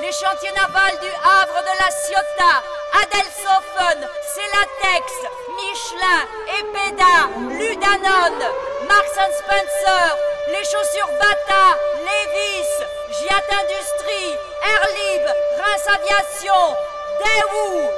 Les 0.00 0.12
chantiers 0.12 0.52
navals 0.52 0.98
du 1.00 1.08
Havre 1.24 1.62
de 1.62 1.74
la 1.78 1.90
Ciotat, 1.90 2.62
Adelsofen, 3.02 4.08
Celatex, 4.22 5.04
Michelin, 5.56 6.20
Epeda, 6.58 7.16
Ludanon, 7.58 8.38
Marks 8.88 9.18
Spencer, 9.38 10.16
les 10.48 10.64
chaussures 10.64 11.10
Bata, 11.18 11.76
Levis, 12.06 12.72
Giat 13.18 13.48
Industrie, 13.62 14.36
Airlib, 14.62 15.24
Reims 15.58 15.86
Aviation, 15.94 16.76
Daewoo, 17.18 17.90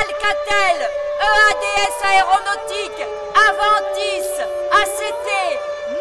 Alcatel, 0.00 0.90
EADS 1.20 1.96
Aéronautique, 2.04 3.06
Aventis, 3.48 4.28
ACT, 4.72 5.28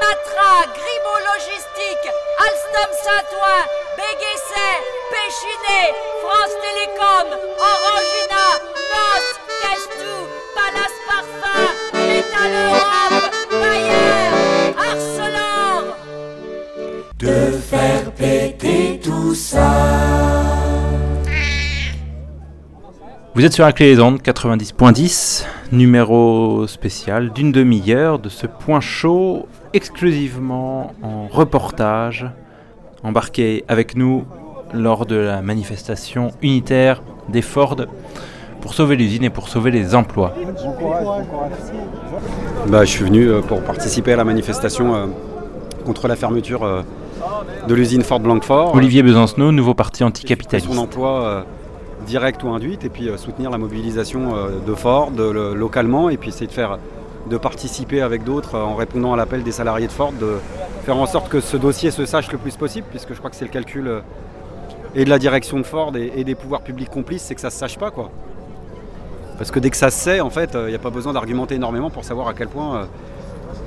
Matra, 0.02 0.66
Grimaud 0.74 1.20
Logistique, 1.34 2.10
Alstom 2.40 2.92
Saint-Ouen, 3.04 3.83
Péchiné, 5.12 5.94
France 6.22 6.56
Télécom, 6.64 7.28
Orangina, 7.60 8.46
NOS, 8.92 9.26
Castou, 9.62 10.18
Palace 10.56 11.00
Parfum, 11.08 11.66
Métal 11.94 12.52
Europe, 12.70 13.28
Bayer, 13.52 14.32
Arcelor. 14.78 15.98
De 17.20 17.52
faire 17.58 18.12
péter 18.12 19.00
tout 19.04 19.34
ça. 19.36 19.72
Vous 23.36 23.44
êtes 23.44 23.54
sur 23.54 23.66
la 23.66 23.74
clé 23.74 23.96
des 23.96 24.02
ondes 24.02 24.22
90.10, 24.22 25.46
numéro 25.72 26.68
spécial 26.68 27.34
d'une 27.34 27.52
demi-heure 27.52 28.20
de 28.20 28.30
ce 28.30 28.46
point 28.46 28.80
chaud 28.80 29.48
exclusivement 29.74 30.94
en 31.02 31.28
reportage, 31.28 32.28
embarqué 33.04 33.66
avec 33.68 33.96
nous 33.96 34.26
lors 34.74 35.06
de 35.06 35.16
la 35.16 35.42
manifestation 35.42 36.32
unitaire 36.42 37.02
des 37.30 37.42
Ford 37.42 37.76
pour 38.64 38.74
sauver 38.74 38.96
l'usine 38.96 39.26
et 39.26 39.30
pour 39.30 39.50
sauver 39.50 39.72
les 39.72 39.94
emplois. 39.94 40.34
Bah, 42.68 42.86
je 42.86 42.90
suis 42.90 43.04
venu 43.04 43.28
euh, 43.28 43.42
pour 43.42 43.62
participer 43.62 44.14
à 44.14 44.16
la 44.16 44.24
manifestation 44.24 44.96
euh, 44.96 45.06
contre 45.86 46.08
la 46.08 46.16
fermeture 46.16 46.64
euh, 46.64 46.82
de 47.68 47.74
l'usine 47.74 48.04
Ford 48.04 48.22
Blancfort. 48.22 48.74
Olivier 48.74 49.04
Besancenot, 49.04 49.52
nouveau 49.52 49.74
parti 49.74 50.06
anticapitaliste. 50.06 50.72
Son 50.72 50.78
emploi 50.78 51.46
direct 52.08 52.42
ou 52.44 52.50
induite 52.50 52.86
et 52.86 52.90
puis 52.90 53.10
soutenir 53.18 53.50
la 53.50 53.58
mobilisation 53.58 54.34
de 54.66 54.76
Ford 54.76 55.12
localement 55.18 56.10
et 56.10 56.18
puis 56.18 56.30
essayer 56.30 56.48
de 56.48 56.52
faire 56.52 56.78
de 57.30 57.38
participer 57.38 58.02
avec 58.02 58.26
d'autres 58.26 58.60
en 58.60 58.76
répondant 58.76 59.14
à 59.14 59.18
l'appel 59.18 59.44
des 59.44 59.54
salariés 59.54 59.88
de 59.88 59.92
Ford, 59.92 60.12
de 60.12 60.36
faire 60.84 60.98
en 60.98 61.06
sorte 61.06 61.30
que 61.30 61.40
ce 61.40 61.56
dossier 61.56 61.92
se 61.92 62.06
sache 62.06 62.30
le 62.32 62.38
plus 62.38 62.58
possible, 62.58 62.88
puisque 62.90 63.14
je 63.14 63.20
crois 63.20 63.30
que 63.30 63.38
c'est 63.38 63.46
le 63.46 63.52
calcul 63.52 64.02
et 64.96 65.06
de 65.06 65.10
la 65.10 65.20
direction 65.20 65.58
de 65.58 65.64
Ford 65.64 65.92
et, 65.96 66.24
des 66.24 66.36
pouvoirs 66.36 66.62
publics 66.62 66.90
complices, 66.90 67.24
c'est 67.24 67.36
que 67.36 67.42
ça 67.42 67.48
ne 67.48 67.52
se 67.52 67.58
sache 67.58 67.78
pas. 67.78 67.92
quoi. 67.92 68.12
Parce 69.38 69.52
que 69.52 69.60
dès 69.60 69.70
que 69.70 69.78
ça 69.78 69.90
se 69.90 70.00
sait, 70.00 70.20
en 70.20 70.30
fait, 70.30 70.52
il 70.54 70.68
n'y 70.68 70.76
a 70.76 70.80
pas 70.80 70.92
besoin 70.92 71.14
d'argumenter 71.14 71.56
énormément 71.56 71.90
pour 71.90 72.04
savoir 72.04 72.28
à 72.28 72.34
quel 72.34 72.48
point 72.48 72.88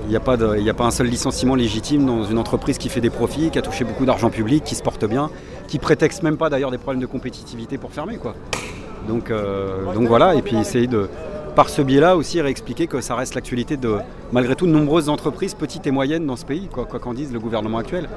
il 0.07 0.11
n'y 0.11 0.17
a, 0.17 0.75
pas 0.75 0.85
un 0.85 0.91
seul 0.91 1.09
licenciement 1.09 1.57
légitime 1.57 2.07
dans 2.07 2.25
une 2.25 2.39
entreprise 2.39 2.79
qui 2.79 2.89
fait 2.89 3.01
des 3.01 3.11
profits, 3.11 3.51
qui 3.51 3.59
a 3.59 3.63
touché 3.63 3.85
beaucoup 3.85 4.07
d'argent 4.07 4.31
public, 4.31 4.63
qui 4.63 4.77
se 4.77 4.83
porte 4.83 5.05
bien, 5.05 5.31
qui 5.67 5.79
prétexte 5.79 6.23
même 6.23 6.37
pas 6.37 6.49
d'ailleurs 6.49 6.71
des 6.71 6.79
problèmes 6.79 7.01
de 7.01 7.07
compétitivité 7.07 7.77
pour 7.77 7.93
fermer. 7.93 8.17
Quoi. 8.17 8.35
Donc, 9.09 9.31
euh, 9.31 9.93
donc 9.95 10.07
voilà, 10.07 10.35
et 10.37 10.43
puis 10.43 10.57
essayer 10.57 10.87
de, 10.87 11.09
par 11.57 11.69
ce 11.69 11.83
biais-là 11.83 12.17
aussi, 12.17 12.41
réexpliquer 12.41 12.87
que 12.87 13.01
ça 13.01 13.17
reste 13.17 13.35
l'actualité 13.35 13.77
de, 13.77 13.97
malgré 14.33 14.55
tout, 14.55 14.67
de 14.67 14.73
nombreuses 14.73 15.09
entreprises, 15.09 15.55
petites 15.55 15.87
et 15.87 15.91
moyennes 15.91 16.27
dans 16.27 16.37
ce 16.37 16.45
pays, 16.45 16.69
quoi 16.69 16.87
qu'en 16.87 17.15
dise 17.15 17.33
le 17.33 17.41
gouvernement 17.41 17.79
actuel. 17.79 18.09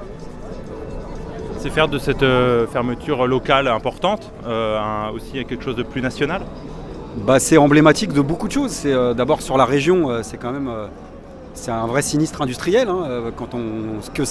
C'est 1.60 1.70
faire 1.70 1.88
de 1.88 2.00
cette 2.00 2.24
euh, 2.24 2.66
fermeture 2.68 3.28
locale 3.28 3.68
importante 3.68 4.32
euh, 4.48 4.80
aussi 5.14 5.44
quelque 5.46 5.64
chose 5.64 5.76
de 5.76 5.84
plus 5.84 6.02
national 6.02 6.42
bah, 7.26 7.40
C'est 7.40 7.58
emblématique 7.58 8.14
de 8.14 8.22
beaucoup 8.22 8.48
de 8.48 8.54
choses. 8.54 8.72
C'est 8.72 8.94
d'abord 9.14 9.42
sur 9.42 9.58
la 9.58 9.66
région, 9.66 10.24
c'est 10.24 10.38
quand 10.38 10.52
même 10.52 10.72
un 11.68 11.88
vrai 11.88 12.02
sinistre 12.02 12.42
industriel. 12.42 12.88
Hein, 12.88 13.04
euh, 13.08 13.32
quand 13.36 13.54
on, 13.54 14.00
que 14.14 14.24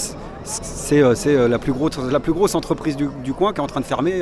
c'est, 0.45 1.03
euh, 1.03 1.15
euh, 1.27 1.49
la, 1.49 1.59
plus 1.59 1.73
grosse, 1.73 1.99
la 1.99 2.21
plus 2.21 2.33
grosse 2.33 2.55
entreprise 2.55 2.97
du, 2.97 3.33
coin 3.33 3.53
qui 3.53 3.59
est 3.59 3.63
en 3.63 3.67
train 3.67 3.81
de 3.81 3.87
fermer, 3.87 4.21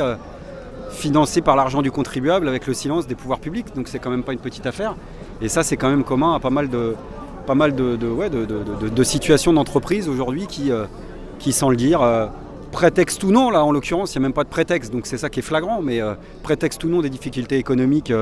financée 0.91 1.43
par 1.43 1.57
l'argent 1.57 1.83
du 1.83 1.91
contribuable 1.91 2.49
avec 2.49 2.67
le 2.67 2.75
silence 2.75 3.07
des 3.07 3.15
pouvoirs 3.15 3.39
publics. 3.39 3.75
Donc 3.75 3.89
c'est 3.89 3.99
quand 3.99 4.11
même 4.11 4.23
pas 4.23 4.33
une 4.33 4.39
petite 4.39 4.67
affaire. 4.67 4.97
Et 5.41 5.49
ça, 5.49 5.63
c'est 5.63 5.77
quand 5.77 5.91
même 5.91 6.05
commun 6.05 6.35
à 6.35 6.41
pas 6.41 6.51
mal 6.51 6.69
de, 6.69 6.95
pas 7.47 7.55
mal 7.55 7.75
de, 7.75 7.97
de, 7.97 9.05
situations 9.05 9.53
d'entreprise 9.53 10.09
aujourd'hui 10.09 10.47
qui, 10.47 10.71
qui, 11.39 11.53
sans 11.53 11.71
le 11.71 11.77
dire, 11.77 12.01
prétexte 12.77 13.25
ou 13.25 13.31
non, 13.31 13.49
là 13.49 13.65
en 13.65 13.73
l'occurrence, 13.73 14.15
il 14.15 14.19
n'y 14.19 14.25
a 14.25 14.29
même 14.29 14.35
pas 14.35 14.45
de 14.45 14.51
prétexte, 14.51 14.93
donc 14.93 15.07
c'est 15.07 15.17
ça 15.17 15.31
qui 15.31 15.41
est 15.41 15.43
flagrant, 15.43 15.81
mais 15.81 15.99
prétexte 16.43 16.85
ou 16.85 16.89
non 16.89 17.01
des 17.01 17.09
difficultés 17.09 17.57
économiques 17.57 18.13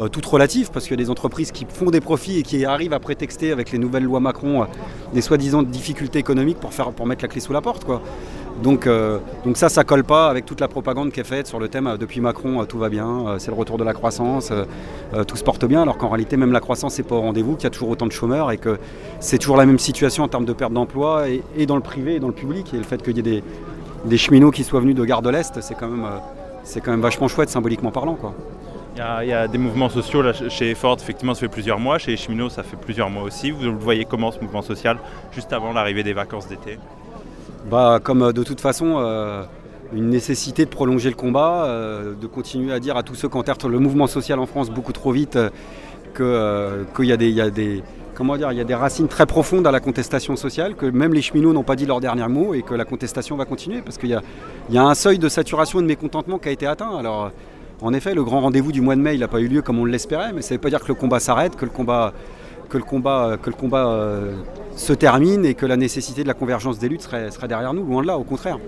euh, 0.00 0.08
toutes 0.08 0.26
relatives, 0.26 0.70
parce 0.72 0.86
qu'il 0.86 0.98
y 0.98 1.00
a 1.00 1.04
des 1.04 1.10
entreprises 1.10 1.52
qui 1.52 1.66
font 1.68 1.88
des 1.88 2.00
profits 2.00 2.40
et 2.40 2.42
qui 2.42 2.64
arrivent 2.64 2.94
à 2.94 2.98
prétexter 2.98 3.52
avec 3.52 3.70
les 3.70 3.78
nouvelles 3.78 4.02
lois 4.02 4.18
Macron 4.18 4.62
euh, 4.62 4.66
des 5.12 5.20
soi-disant 5.20 5.62
difficultés 5.62 6.18
économiques 6.18 6.58
pour, 6.58 6.74
faire, 6.74 6.90
pour 6.90 7.06
mettre 7.06 7.22
la 7.22 7.28
clé 7.28 7.40
sous 7.40 7.52
la 7.52 7.60
porte. 7.60 7.84
Quoi. 7.84 8.02
Donc, 8.60 8.88
euh, 8.88 9.18
donc 9.44 9.56
ça, 9.56 9.68
ça 9.68 9.84
colle 9.84 10.02
pas 10.02 10.28
avec 10.28 10.46
toute 10.46 10.60
la 10.60 10.66
propagande 10.66 11.12
qui 11.12 11.20
est 11.20 11.24
faite 11.24 11.46
sur 11.46 11.60
le 11.60 11.68
thème 11.68 11.96
depuis 11.98 12.20
Macron, 12.20 12.64
tout 12.66 12.78
va 12.78 12.88
bien, 12.88 13.36
c'est 13.38 13.52
le 13.52 13.56
retour 13.56 13.78
de 13.78 13.84
la 13.84 13.92
croissance, 13.92 14.52
tout 15.26 15.36
se 15.36 15.42
porte 15.42 15.64
bien, 15.64 15.82
alors 15.82 15.98
qu'en 15.98 16.08
réalité 16.08 16.36
même 16.36 16.52
la 16.52 16.60
croissance 16.60 16.96
n'est 16.98 17.04
pas 17.04 17.16
au 17.16 17.20
rendez-vous, 17.20 17.56
qu'il 17.56 17.64
y 17.64 17.66
a 17.66 17.70
toujours 17.70 17.88
autant 17.88 18.06
de 18.06 18.12
chômeurs 18.12 18.52
et 18.52 18.58
que 18.58 18.78
c'est 19.18 19.38
toujours 19.38 19.56
la 19.56 19.66
même 19.66 19.80
situation 19.80 20.22
en 20.22 20.28
termes 20.28 20.44
de 20.44 20.52
perte 20.52 20.72
d'emploi 20.72 21.24
et, 21.28 21.66
dans 21.66 21.74
le 21.74 21.82
privé 21.82 22.14
et 22.14 22.20
dans 22.20 22.28
le 22.28 22.32
public. 22.34 22.72
Et 22.74 22.76
le 22.76 22.84
fait 22.84 23.02
qu'il 23.02 23.16
y 23.16 23.20
ait 23.20 23.22
des, 23.22 23.42
des, 24.04 24.18
cheminots 24.18 24.50
qui 24.50 24.64
soient 24.64 24.80
venus 24.80 24.94
de 24.94 25.04
Gare 25.04 25.22
de 25.22 25.30
l'Est, 25.30 25.60
c'est 25.60 25.74
quand, 25.74 25.88
même, 25.88 26.08
c'est 26.62 26.80
quand 26.80 26.90
même 26.90 27.00
vachement 27.00 27.28
chouette 27.28 27.50
symboliquement 27.50 27.90
parlant. 27.90 28.14
Quoi. 28.14 28.34
Il 28.96 29.28
y, 29.28 29.32
a, 29.32 29.48
des 29.48 29.58
mouvements 29.58 29.88
sociaux 29.88 30.22
là, 30.22 30.32
chez 30.32 30.72
Ford, 30.76 30.96
effectivement, 31.00 31.34
ça 31.34 31.40
fait 31.40 31.48
plusieurs 31.48 31.80
mois. 31.80 31.98
Chez 31.98 32.12
les 32.12 32.16
cheminots, 32.16 32.48
ça 32.48 32.62
fait 32.62 32.76
plusieurs 32.76 33.10
mois 33.10 33.24
aussi. 33.24 33.50
Vous 33.50 33.64
le 33.64 33.70
voyez 33.70 34.04
comment 34.04 34.30
ce 34.30 34.38
mouvement 34.38 34.62
social, 34.62 34.98
juste 35.32 35.52
avant 35.52 35.72
l'arrivée 35.72 36.04
des 36.04 36.12
vacances 36.12 36.46
d'été? 36.46 36.78
Bah, 37.68 37.98
Comme 38.00 38.22
euh, 38.22 38.32
de 38.32 38.44
toute 38.44 38.60
façon, 38.60 38.94
euh, 38.98 39.42
une 39.92 40.10
nécessité 40.10 40.64
de 40.64 40.70
prolonger 40.70 41.08
le 41.08 41.16
combat, 41.16 41.64
euh, 41.64 42.14
de 42.14 42.26
continuer 42.28 42.72
à 42.72 42.78
dire 42.78 42.96
à 42.96 43.02
tous 43.02 43.16
ceux 43.16 43.28
qui 43.28 43.36
enterrent 43.36 43.68
le 43.68 43.80
mouvement 43.80 44.06
social 44.06 44.38
en 44.38 44.46
France 44.46 44.70
beaucoup 44.70 44.92
trop 44.92 45.10
vite 45.10 45.38
qu'il 46.14 47.06
y, 47.06 47.12
a 47.12 47.50
des, 47.50 47.82
comment 48.14 48.36
dire, 48.36 48.52
il 48.52 48.58
y 48.58 48.60
a 48.60 48.64
des 48.64 48.74
racines 48.74 49.08
très 49.08 49.26
profondes 49.26 49.66
à 49.66 49.70
la 49.70 49.80
contestation 49.80 50.36
sociale, 50.36 50.74
que 50.74 50.86
même 50.86 51.12
les 51.12 51.22
cheminots 51.22 51.52
n'ont 51.52 51.62
pas 51.62 51.76
dit 51.76 51.86
leur 51.86 52.00
dernier 52.00 52.28
mot 52.28 52.54
et 52.54 52.62
que 52.62 52.74
la 52.74 52.84
contestation 52.84 53.36
va 53.36 53.44
continuer 53.44 53.82
parce 53.82 53.98
qu'il 53.98 54.10
y, 54.10 54.78
a, 54.78 54.82
un 54.82 54.94
seuil 54.94 55.18
de 55.18 55.28
saturation 55.28 55.80
et 55.80 55.82
de 55.82 55.88
mécontentement 55.88 56.38
qui 56.38 56.48
a 56.48 56.52
été 56.52 56.66
atteint. 56.66 56.96
Alors, 56.96 57.30
en 57.82 57.92
effet, 57.92 58.14
le 58.14 58.22
grand 58.22 58.40
rendez-vous 58.40 58.72
du 58.72 58.80
mois 58.80 58.96
de 58.96 59.00
mai, 59.00 59.16
n'a 59.18 59.28
pas 59.28 59.40
eu 59.40 59.48
lieu 59.48 59.62
comme 59.62 59.78
on 59.78 59.84
l'espérait, 59.84 60.32
mais 60.32 60.42
ça 60.42 60.54
ne 60.54 60.58
veut 60.58 60.62
pas 60.62 60.70
dire 60.70 60.80
que 60.80 60.88
le 60.88 60.94
combat 60.94 61.20
s'arrête, 61.20 61.56
que 61.56 61.64
le 61.64 61.70
combat 61.70 62.12
euh, 62.72 64.32
se 64.76 64.92
termine 64.92 65.44
et 65.44 65.54
que 65.54 65.66
la 65.66 65.76
nécessité 65.76 66.22
de 66.22 66.28
la 66.28 66.34
convergence 66.34 66.78
des 66.78 66.88
luttes 66.88 67.02
serait, 67.02 67.30
serait 67.30 67.48
derrière 67.48 67.74
nous, 67.74 67.84
loin 67.84 68.02
de 68.02 68.06
là, 68.06 68.16
au 68.16 68.24
contraire. 68.24 68.58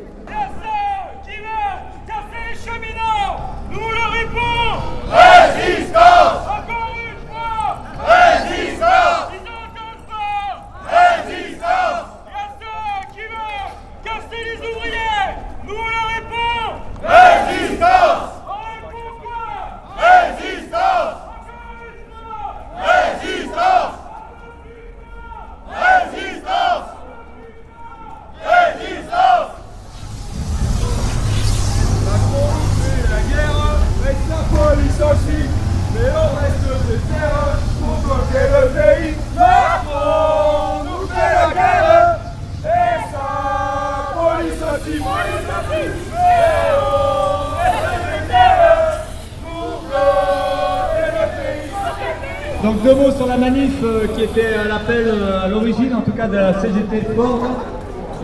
Donc 52.63 52.83
deux 52.83 52.95
mots 52.95 53.11
sur 53.11 53.27
la 53.27 53.37
manif 53.37 53.73
euh, 53.83 54.07
qui 54.15 54.25
était 54.25 54.55
à 54.55 54.69
l'appel 54.69 55.07
euh, 55.07 55.45
à 55.45 55.49
l'origine 55.49 55.95
en 55.95 56.01
tout 56.01 56.11
cas 56.11 56.27
de 56.27 56.37
la 56.37 56.61
CGT 56.61 57.15
Ford 57.15 57.41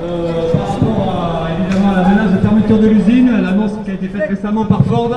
euh, 0.03 0.53
par 0.53 0.69
rapport 0.69 1.47
à, 1.47 1.49
évidemment 1.53 1.93
à 1.93 2.03
la 2.03 2.09
menace 2.09 2.33
de 2.33 2.42
fermeture 2.63 2.79
de 2.79 2.89
l'usine, 2.89 3.43
l'annonce 3.43 3.73
qui 3.85 3.91
a 3.91 3.95
été 3.95 4.09
faite 4.09 4.29
récemment 4.29 4.65
par 4.65 4.85
Ford. 4.85 5.11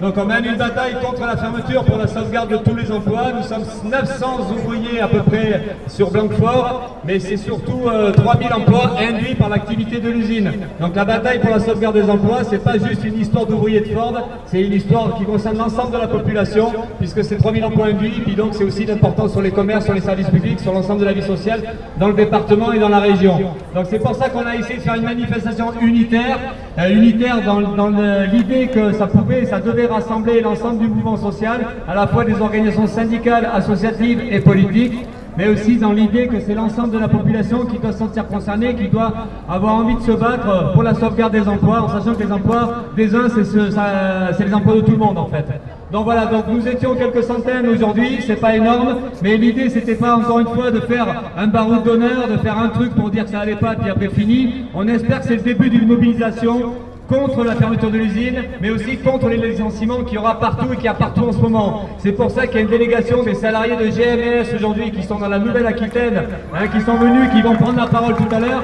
Donc 0.00 0.14
on 0.16 0.24
mène 0.24 0.44
une 0.44 0.56
bataille 0.56 0.94
contre 1.02 1.26
la 1.26 1.36
fermeture 1.36 1.84
pour 1.84 1.98
la 1.98 2.06
sauvegarde 2.06 2.50
de 2.50 2.56
tous 2.58 2.74
les 2.74 2.90
emplois. 2.90 3.32
Nous 3.36 3.42
sommes 3.42 3.64
900 3.90 4.26
ouvriers 4.56 5.00
à 5.00 5.08
peu 5.08 5.20
près 5.20 5.62
sur 5.88 6.10
Blanquefort, 6.10 6.98
mais 7.04 7.18
c'est 7.18 7.36
surtout 7.36 7.82
3000 8.16 8.48
euh, 8.48 8.56
emplois 8.56 8.92
induits 9.00 9.34
par 9.34 9.48
l'activité 9.48 9.98
de 9.98 10.10
l'usine. 10.10 10.52
Donc 10.80 10.94
la 10.94 11.04
bataille 11.04 11.40
pour 11.40 11.50
la 11.50 11.60
sauvegarde 11.60 11.94
des 11.94 12.08
emplois, 12.08 12.44
c'est 12.48 12.62
pas 12.62 12.74
juste 12.74 13.04
une 13.04 13.18
histoire 13.18 13.46
d'ouvriers 13.46 13.80
de 13.80 13.88
Ford, 13.88 14.28
c'est 14.46 14.62
une 14.62 14.72
histoire 14.72 15.16
qui 15.16 15.24
concerne 15.24 15.58
l'ensemble 15.58 15.92
de 15.92 15.98
la 15.98 16.08
population, 16.08 16.72
puisque 16.98 17.24
c'est 17.24 17.36
3000 17.36 17.64
emplois 17.64 17.86
induits, 17.86 18.22
puis 18.24 18.34
donc 18.34 18.54
c'est 18.54 18.64
aussi 18.64 18.84
d'importance 18.84 19.32
sur 19.32 19.42
les 19.42 19.50
commerces, 19.50 19.84
sur 19.84 19.94
les 19.94 20.00
services 20.00 20.28
publics, 20.28 20.60
sur 20.60 20.72
l'ensemble 20.72 21.00
de 21.00 21.06
la 21.06 21.12
vie 21.12 21.22
sociale 21.22 21.62
dans 21.98 22.08
le 22.08 22.14
département 22.14 22.72
et 22.72 22.78
dans 22.78 22.88
la 22.88 23.00
région. 23.00 23.38
Donc 23.74 23.86
c'est 23.88 23.98
pour 23.98 24.14
ça 24.14 24.28
qu'on 24.28 24.46
a 24.46 24.56
essayé 24.56 24.76
de 24.76 24.82
faire 24.82 24.94
une 24.94 25.04
manifestation 25.04 25.72
unitaire, 25.80 26.38
euh, 26.78 26.88
unitaire 26.92 27.42
dans, 27.44 27.88
l'idée 28.32 28.68
que 28.68 28.92
ça 28.92 29.06
pouvait, 29.06 29.46
ça 29.46 29.60
devait 29.60 29.86
rassembler 29.86 30.40
l'ensemble 30.40 30.78
du 30.80 30.88
mouvement 30.88 31.16
social, 31.16 31.60
à 31.88 31.94
la 31.94 32.06
fois 32.06 32.24
des 32.24 32.40
organisations 32.40 32.86
syndicales, 32.86 33.48
associatives 33.52 34.20
et 34.30 34.40
politiques 34.40 35.06
mais 35.36 35.48
aussi 35.48 35.76
dans 35.76 35.92
l'idée 35.92 36.26
que 36.26 36.40
c'est 36.40 36.54
l'ensemble 36.54 36.90
de 36.90 36.98
la 36.98 37.08
population 37.08 37.64
qui 37.64 37.78
doit 37.78 37.92
se 37.92 37.98
sentir 37.98 38.26
concernée, 38.26 38.74
qui 38.74 38.88
doit 38.88 39.12
avoir 39.48 39.76
envie 39.76 39.94
de 39.96 40.02
se 40.02 40.12
battre 40.12 40.72
pour 40.74 40.82
la 40.82 40.94
sauvegarde 40.94 41.32
des 41.32 41.48
emplois, 41.48 41.80
en 41.80 41.88
sachant 41.88 42.14
que 42.14 42.22
les 42.22 42.32
emplois 42.32 42.84
des 42.96 43.14
uns, 43.14 43.28
c'est 43.28 44.44
les 44.44 44.54
emplois 44.54 44.74
de 44.74 44.80
tout 44.82 44.92
le 44.92 44.98
monde 44.98 45.18
en 45.18 45.26
fait. 45.26 45.46
Donc 45.92 46.04
voilà, 46.04 46.24
donc 46.24 46.46
nous 46.48 46.66
étions 46.66 46.94
quelques 46.94 47.22
centaines 47.22 47.68
aujourd'hui, 47.68 48.20
c'est 48.26 48.40
pas 48.40 48.56
énorme, 48.56 48.96
mais 49.22 49.36
l'idée 49.36 49.68
c'était 49.68 49.94
pas 49.94 50.16
encore 50.16 50.38
une 50.38 50.46
fois 50.46 50.70
de 50.70 50.80
faire 50.80 51.24
un 51.36 51.46
baroud 51.46 51.82
d'honneur, 51.84 52.28
de 52.28 52.38
faire 52.38 52.58
un 52.58 52.70
truc 52.70 52.94
pour 52.94 53.10
dire 53.10 53.26
que 53.26 53.30
ça 53.30 53.40
allait 53.40 53.56
pas, 53.56 53.74
puis 53.74 53.90
après 53.90 54.08
fini. 54.08 54.64
On 54.72 54.88
espère 54.88 55.20
que 55.20 55.26
c'est 55.26 55.36
le 55.36 55.42
début 55.42 55.68
d'une 55.68 55.86
mobilisation 55.86 56.72
contre 57.10 57.44
la 57.44 57.56
fermeture 57.56 57.90
de 57.90 57.98
l'usine, 57.98 58.42
mais 58.62 58.70
aussi 58.70 58.96
contre 58.96 59.28
les 59.28 59.36
licenciements 59.36 60.02
qu'il 60.02 60.14
y 60.14 60.18
aura 60.18 60.40
partout 60.40 60.72
et 60.72 60.76
qu'il 60.76 60.86
y 60.86 60.88
a 60.88 60.94
partout 60.94 61.24
en 61.24 61.32
ce 61.32 61.38
moment. 61.38 61.90
C'est 61.98 62.12
pour 62.12 62.30
ça 62.30 62.46
qu'il 62.46 62.56
y 62.56 62.58
a 62.60 62.62
une 62.62 62.70
délégation 62.70 63.22
des 63.22 63.34
salariés 63.34 63.76
de 63.76 63.88
GMS 63.88 64.56
aujourd'hui 64.56 64.92
qui 64.92 65.02
sont 65.02 65.18
dans 65.18 65.28
la 65.28 65.38
Nouvelle-Aquitaine, 65.38 66.22
hein, 66.54 66.68
qui 66.68 66.80
sont 66.80 66.94
venus, 66.94 67.28
qui 67.34 67.42
vont 67.42 67.56
prendre 67.56 67.76
la 67.76 67.86
parole 67.86 68.16
tout 68.16 68.34
à 68.34 68.40
l'heure. 68.40 68.62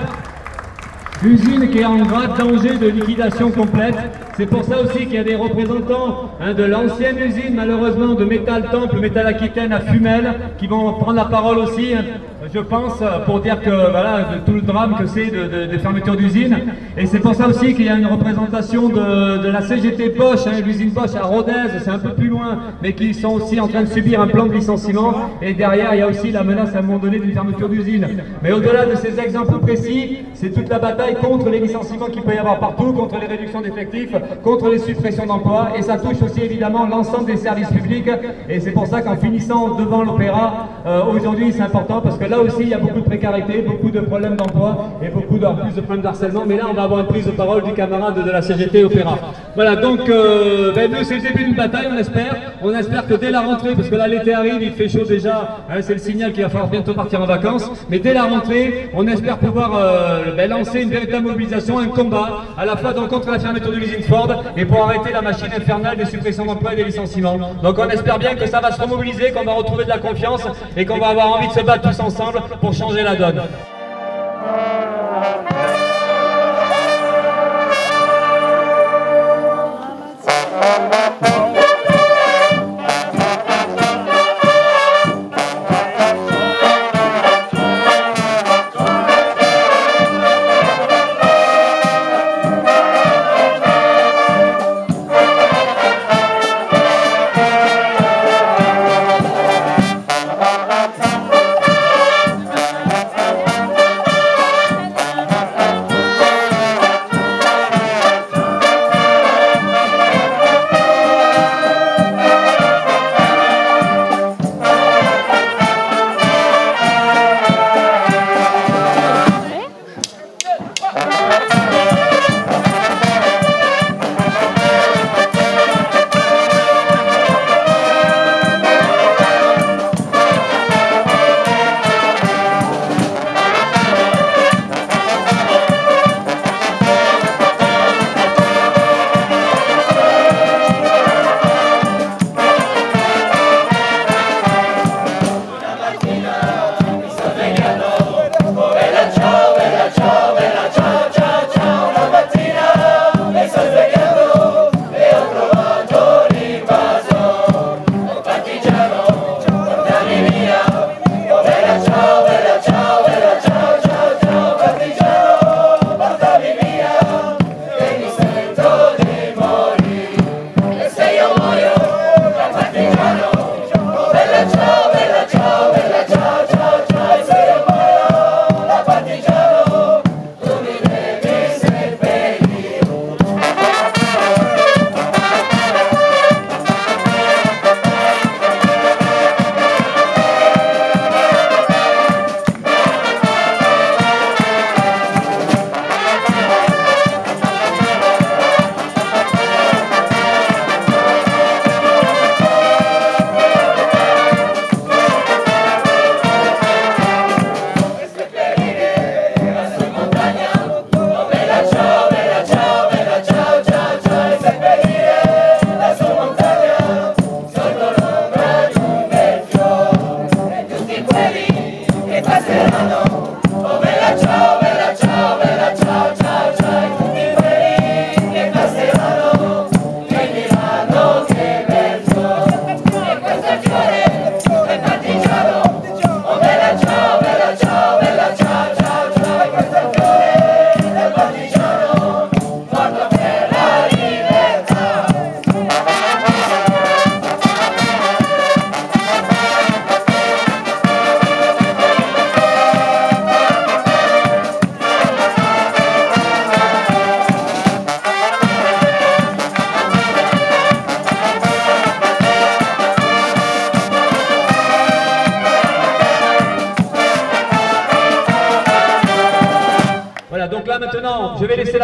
Usine 1.24 1.68
qui 1.68 1.78
est 1.78 1.84
en 1.84 1.96
grave 1.96 2.38
danger 2.38 2.78
de 2.78 2.88
liquidation 2.88 3.50
complète. 3.50 3.96
C'est 4.36 4.46
pour 4.46 4.62
ça 4.62 4.80
aussi 4.80 5.00
qu'il 5.00 5.14
y 5.14 5.18
a 5.18 5.24
des 5.24 5.34
représentants 5.34 6.30
hein, 6.40 6.54
de 6.54 6.62
l'ancienne 6.62 7.18
usine, 7.18 7.54
malheureusement, 7.56 8.14
de 8.14 8.24
Métal 8.24 8.68
Temple, 8.70 9.00
Métal 9.00 9.26
Aquitaine 9.26 9.72
à 9.72 9.80
Fumel, 9.80 10.34
qui 10.58 10.68
vont 10.68 10.92
prendre 10.92 11.16
la 11.16 11.24
parole 11.24 11.58
aussi, 11.58 11.92
hein, 11.92 12.04
je 12.52 12.60
pense, 12.60 13.02
pour 13.26 13.40
dire 13.40 13.60
que 13.60 13.90
voilà, 13.90 14.26
tout 14.44 14.52
le 14.52 14.60
drame 14.62 14.96
que 14.98 15.06
c'est 15.06 15.26
de, 15.26 15.66
de, 15.66 15.78
fermeture 15.78 16.16
d'usine. 16.16 16.56
Et 16.96 17.06
c'est 17.06 17.20
pour 17.20 17.34
ça 17.34 17.48
aussi 17.48 17.74
qu'il 17.74 17.84
y 17.84 17.88
a 17.88 17.96
une 17.96 18.06
représentation 18.06 18.88
de, 18.88 19.48
la 19.48 19.62
CGT 19.62 20.10
Bosch, 20.10 20.46
hein, 20.46 20.60
l'usine 20.64 20.90
Bosch 20.90 21.14
à 21.14 21.24
Rodez, 21.24 21.52
c'est 21.82 21.90
un 21.90 21.98
peu 21.98 22.10
plus 22.10 22.28
loin, 22.28 22.58
mais 22.82 22.92
qui 22.92 23.14
sont 23.14 23.30
aussi 23.30 23.60
en 23.60 23.68
train 23.68 23.82
de 23.82 23.88
subir 23.88 24.20
un 24.20 24.26
plan 24.26 24.46
de 24.46 24.52
licenciement. 24.52 25.14
Et 25.42 25.54
derrière, 25.54 25.94
il 25.94 25.98
y 26.00 26.02
a 26.02 26.08
aussi 26.08 26.30
la 26.30 26.44
menace 26.44 26.74
à 26.74 26.78
un 26.78 26.82
moment 26.82 26.98
donné 26.98 27.18
d'une 27.18 27.32
fermeture 27.32 27.68
d'usine. 27.68 28.06
Mais 28.42 28.52
au-delà 28.52 28.86
de 28.86 28.94
ces 28.96 29.18
exemples 29.20 29.58
précis, 29.58 30.18
c'est 30.34 30.50
toute 30.50 30.68
la 30.68 30.78
bataille 30.78 31.16
contre 31.16 31.50
les 31.50 31.60
licenciements 31.60 32.06
qu'il 32.06 32.22
peut 32.22 32.34
y 32.34 32.38
avoir 32.38 32.58
partout, 32.58 32.92
contre 32.92 33.18
les 33.20 33.26
réductions 33.26 33.60
d'effectifs, 33.60 34.14
contre 34.42 34.70
les 34.70 34.78
suppressions 34.78 35.26
d'emplois. 35.26 35.70
Et 35.76 35.82
ça 35.82 35.98
touche 35.98 36.22
aussi 36.22 36.40
évidemment 36.40 36.86
l'ensemble 36.86 37.26
des 37.26 37.36
services 37.36 37.68
publics. 37.68 38.08
Et 38.48 38.60
c'est 38.60 38.72
pour 38.72 38.86
ça 38.86 39.02
qu'en 39.02 39.16
finissant 39.16 39.74
devant 39.76 40.02
l'opéra, 40.02 40.68
euh, 40.86 41.02
aujourd'hui 41.04 41.52
c'est 41.52 41.62
important 41.62 42.00
parce 42.00 42.18
que 42.18 42.24
là 42.24 42.37
aussi 42.42 42.62
il 42.62 42.68
y 42.68 42.74
a 42.74 42.78
beaucoup 42.78 43.00
de 43.00 43.04
précarité, 43.04 43.62
beaucoup 43.62 43.90
de 43.90 44.00
problèmes 44.00 44.36
d'emploi 44.36 44.90
et 45.02 45.08
beaucoup 45.08 45.38
de, 45.38 45.46
plus 45.46 45.74
de 45.74 45.80
problèmes 45.80 46.02
d'harcèlement. 46.02 46.44
Mais 46.46 46.56
là 46.56 46.64
on 46.70 46.74
va 46.74 46.82
avoir 46.82 47.00
une 47.00 47.06
prise 47.06 47.26
de 47.26 47.30
parole 47.32 47.62
du 47.62 47.72
camarade 47.72 48.24
de 48.24 48.30
la 48.30 48.42
CGT 48.42 48.84
Opéra. 48.84 49.18
Voilà, 49.54 49.76
donc 49.76 50.08
euh, 50.08 50.72
ben, 50.74 50.90
nous 50.90 51.04
c'est 51.04 51.16
le 51.16 51.22
début 51.22 51.44
d'une 51.44 51.54
bataille, 51.54 51.88
on 51.90 51.96
espère. 51.96 52.36
On 52.62 52.74
espère 52.74 53.06
que 53.06 53.14
dès 53.14 53.30
la 53.30 53.40
rentrée, 53.40 53.74
parce 53.74 53.88
que 53.88 53.94
là 53.94 54.08
l'été 54.08 54.34
arrive, 54.34 54.62
il 54.62 54.72
fait 54.72 54.88
chaud 54.88 55.04
déjà, 55.06 55.58
hein, 55.70 55.76
c'est 55.80 55.94
le 55.94 56.00
signal 56.00 56.32
qu'il 56.32 56.42
va 56.42 56.48
falloir 56.48 56.68
bientôt 56.68 56.94
partir 56.94 57.22
en 57.22 57.26
vacances. 57.26 57.70
Mais 57.88 57.98
dès 57.98 58.14
la 58.14 58.24
rentrée, 58.24 58.90
on 58.94 59.06
espère 59.06 59.38
pouvoir 59.38 59.76
euh, 59.76 60.34
ben, 60.36 60.50
lancer 60.50 60.82
une 60.82 60.90
véritable 60.90 61.28
mobilisation, 61.28 61.78
un 61.78 61.86
combat, 61.86 62.42
à 62.56 62.64
la 62.64 62.76
fois 62.76 62.92
contre 63.06 63.30
la 63.30 63.38
fermeture 63.38 63.70
de 63.70 63.76
l'usine 63.76 64.02
Ford 64.02 64.28
et 64.56 64.64
pour 64.64 64.84
arrêter 64.84 65.12
la 65.12 65.22
machine 65.22 65.48
infernale 65.56 65.96
des 65.96 66.06
suppressions 66.06 66.44
d'emplois 66.44 66.72
et 66.72 66.76
des 66.76 66.84
licenciements. 66.84 67.38
Donc 67.62 67.78
on 67.78 67.88
espère 67.88 68.18
bien 68.18 68.34
que 68.34 68.46
ça 68.46 68.60
va 68.60 68.72
se 68.72 68.80
remobiliser, 68.80 69.30
qu'on 69.32 69.44
va 69.44 69.52
retrouver 69.52 69.84
de 69.84 69.90
la 69.90 69.98
confiance 69.98 70.42
et 70.76 70.84
qu'on 70.84 70.98
va 70.98 71.08
avoir 71.08 71.32
envie 71.36 71.48
de 71.48 71.52
se 71.52 71.60
battre 71.60 71.88
tous 71.88 72.00
ensemble 72.00 72.27
pour 72.60 72.74
changer 72.74 73.02
la 73.02 73.16
donne. 73.16 73.42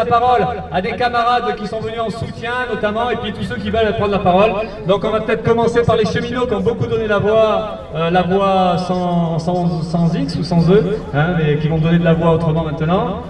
Parole 0.05 0.47
à 0.73 0.81
des 0.81 0.93
camarades 0.93 1.55
qui 1.57 1.67
sont 1.67 1.81
venus 1.81 2.01
en 2.01 2.11
soutien 2.11 2.53
notamment, 2.71 3.11
et 3.11 3.17
puis 3.17 3.33
tous 3.33 3.45
ceux 3.45 3.57
qui 3.57 3.71
veulent 3.71 3.95
prendre 3.97 4.13
la 4.13 4.19
parole. 4.19 4.53
Donc 4.87 5.05
on 5.05 5.11
va 5.11 5.21
peut-être 5.21 5.43
commencer 5.43 5.83
par 5.83 5.97
les 5.97 6.05
cheminots 6.05 6.47
qui 6.47 6.55
ont 6.55 6.61
beaucoup 6.61 6.87
donné 6.87 7.07
la 7.07 7.19
voix, 7.19 7.79
euh, 7.95 8.11
la 8.11 8.23
voix 8.23 8.77
sans, 8.79 9.39
sans, 9.39 9.83
sans, 9.83 10.15
X 10.15 10.37
ou 10.37 10.45
sans 10.45 10.71
E, 10.71 10.99
hein, 11.15 11.35
mais 11.39 11.59
qui 11.59 11.69
vont 11.69 11.79
donner 11.79 11.99
de 11.99 12.05
la 12.05 12.15
voix 12.15 12.33
autrement 12.33 12.65
maintenant. 12.65 13.23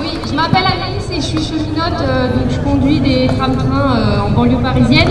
Oui, 0.00 0.18
je 0.26 0.34
m'appelle 0.34 0.64
Alice 0.64 1.10
et 1.10 1.16
je 1.16 1.20
suis 1.20 1.38
cheminote, 1.42 2.00
euh, 2.00 2.28
donc 2.28 2.50
je 2.50 2.60
conduis 2.60 3.00
des 3.00 3.26
tram-trains 3.28 3.96
euh, 3.98 4.26
en 4.26 4.30
banlieue 4.30 4.58
parisienne. 4.58 5.08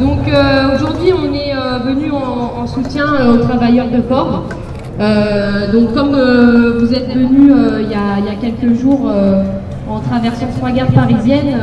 Donc 0.00 0.20
aujourd'hui, 0.74 1.12
on 1.12 1.34
est 1.34 1.47
venu 1.78 2.10
en, 2.10 2.62
en 2.62 2.66
soutien 2.66 3.04
euh, 3.20 3.34
aux 3.34 3.38
travailleurs 3.38 3.88
de 3.90 4.02
Ford. 4.02 4.44
Euh, 5.00 5.70
donc 5.72 5.94
comme 5.94 6.14
euh, 6.14 6.78
vous 6.80 6.92
êtes 6.92 7.08
venus 7.08 7.52
il 7.80 7.88
y, 7.90 7.94
a, 7.94 8.34
quelques 8.40 8.80
jours 8.80 9.10
en 9.90 10.00
traversant 10.00 10.46
trois 10.58 10.70
gares 10.70 10.88
parisiennes, 10.92 11.56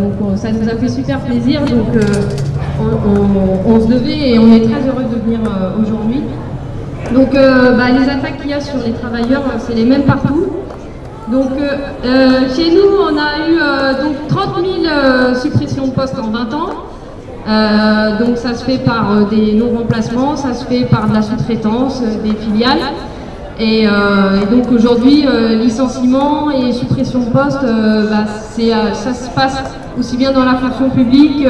donc 0.00 0.12
on- 0.22 0.36
ça 0.36 0.48
nous 0.52 0.68
a 0.68 0.76
fait 0.76 0.88
super 0.88 1.18
plaisir. 1.20 1.60
Donc 1.62 1.88
on, 3.66 3.80
se 3.80 3.86
devait 3.86 4.30
et 4.30 4.38
on 4.38 4.52
est 4.52 4.60
très 4.60 4.86
heureux 4.88 5.04
de 5.12 5.20
venir 5.24 5.40
aujourd'hui. 5.80 6.22
Donc 7.14 7.32
bah, 7.32 7.90
les 7.98 8.08
attaques 8.08 8.40
qu'il 8.40 8.50
y 8.50 8.54
a 8.54 8.60
sur 8.60 8.76
les 8.84 8.92
travailleurs, 8.92 9.44
c'est 9.58 9.74
les 9.74 9.84
mêmes 9.84 10.02
partout. 10.02 10.46
Donc 11.30 11.50
chez 12.56 12.70
nous, 12.70 12.88
on 13.02 13.16
a 13.16 13.48
eu 13.48 14.02
donc 14.02 14.28
30 14.28 14.56
000 14.56 14.68
euh, 14.86 15.34
suppressions 15.34 15.86
de 15.88 15.92
postes 15.92 16.16
en 16.18 16.30
20 16.30 16.54
ans. 16.54 16.70
Euh, 17.48 18.18
donc 18.18 18.36
ça 18.36 18.54
se 18.54 18.62
fait 18.62 18.76
par 18.76 19.10
euh, 19.10 19.24
des 19.24 19.54
non-remplacements, 19.54 20.36
ça 20.36 20.52
se 20.52 20.66
fait 20.66 20.84
par 20.84 21.08
de 21.08 21.14
la 21.14 21.22
sous-traitance, 21.22 22.02
euh, 22.02 22.22
des 22.22 22.34
filiales. 22.36 22.92
Et, 23.60 23.88
donc 24.52 24.70
aujourd'hui, 24.70 25.26
licenciement 25.56 26.48
et 26.52 26.70
suppression 26.72 27.18
de 27.18 27.30
postes, 27.30 27.64
bah, 27.64 28.24
ça 28.92 29.12
se 29.12 29.28
passe 29.30 29.60
aussi 29.98 30.16
bien 30.16 30.30
dans 30.30 30.44
la 30.44 30.54
fonction 30.54 30.88
publique 30.90 31.44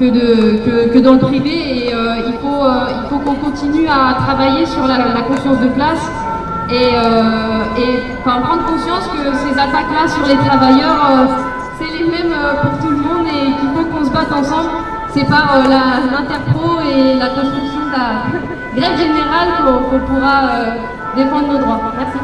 que, 0.00 0.98
dans 0.98 1.12
le 1.12 1.18
privé. 1.20 1.50
Et 1.50 1.92
il 2.26 2.32
faut, 2.42 3.18
qu'on 3.20 3.34
continue 3.36 3.86
à 3.86 4.14
travailler 4.14 4.66
sur 4.66 4.88
la, 4.88 4.98
la 4.98 5.22
conscience 5.22 5.60
de 5.60 5.68
classe 5.68 6.10
et, 6.72 6.96
et 7.80 7.98
prendre 8.24 8.66
conscience 8.66 9.06
que 9.06 9.36
ces 9.36 9.52
attaques-là 9.52 10.08
sur 10.08 10.26
les 10.26 10.48
travailleurs, 10.48 11.28
c'est 11.78 11.96
les 11.96 12.10
mêmes 12.10 12.34
pour 12.60 12.87
et 12.87 12.87
ensemble. 14.26 14.70
C'est 15.14 15.24
par 15.24 15.54
euh, 15.54 15.68
l'interpro 15.68 16.80
et 16.80 17.14
la 17.18 17.28
construction 17.28 17.86
de 17.86 17.92
la 17.92 18.76
grève 18.76 18.98
générale 18.98 19.48
qu'on 19.64 19.98
pourra 20.00 20.50
euh, 20.50 20.74
défendre 21.16 21.52
nos 21.52 21.58
droits. 21.58 21.80
Merci. 21.96 22.18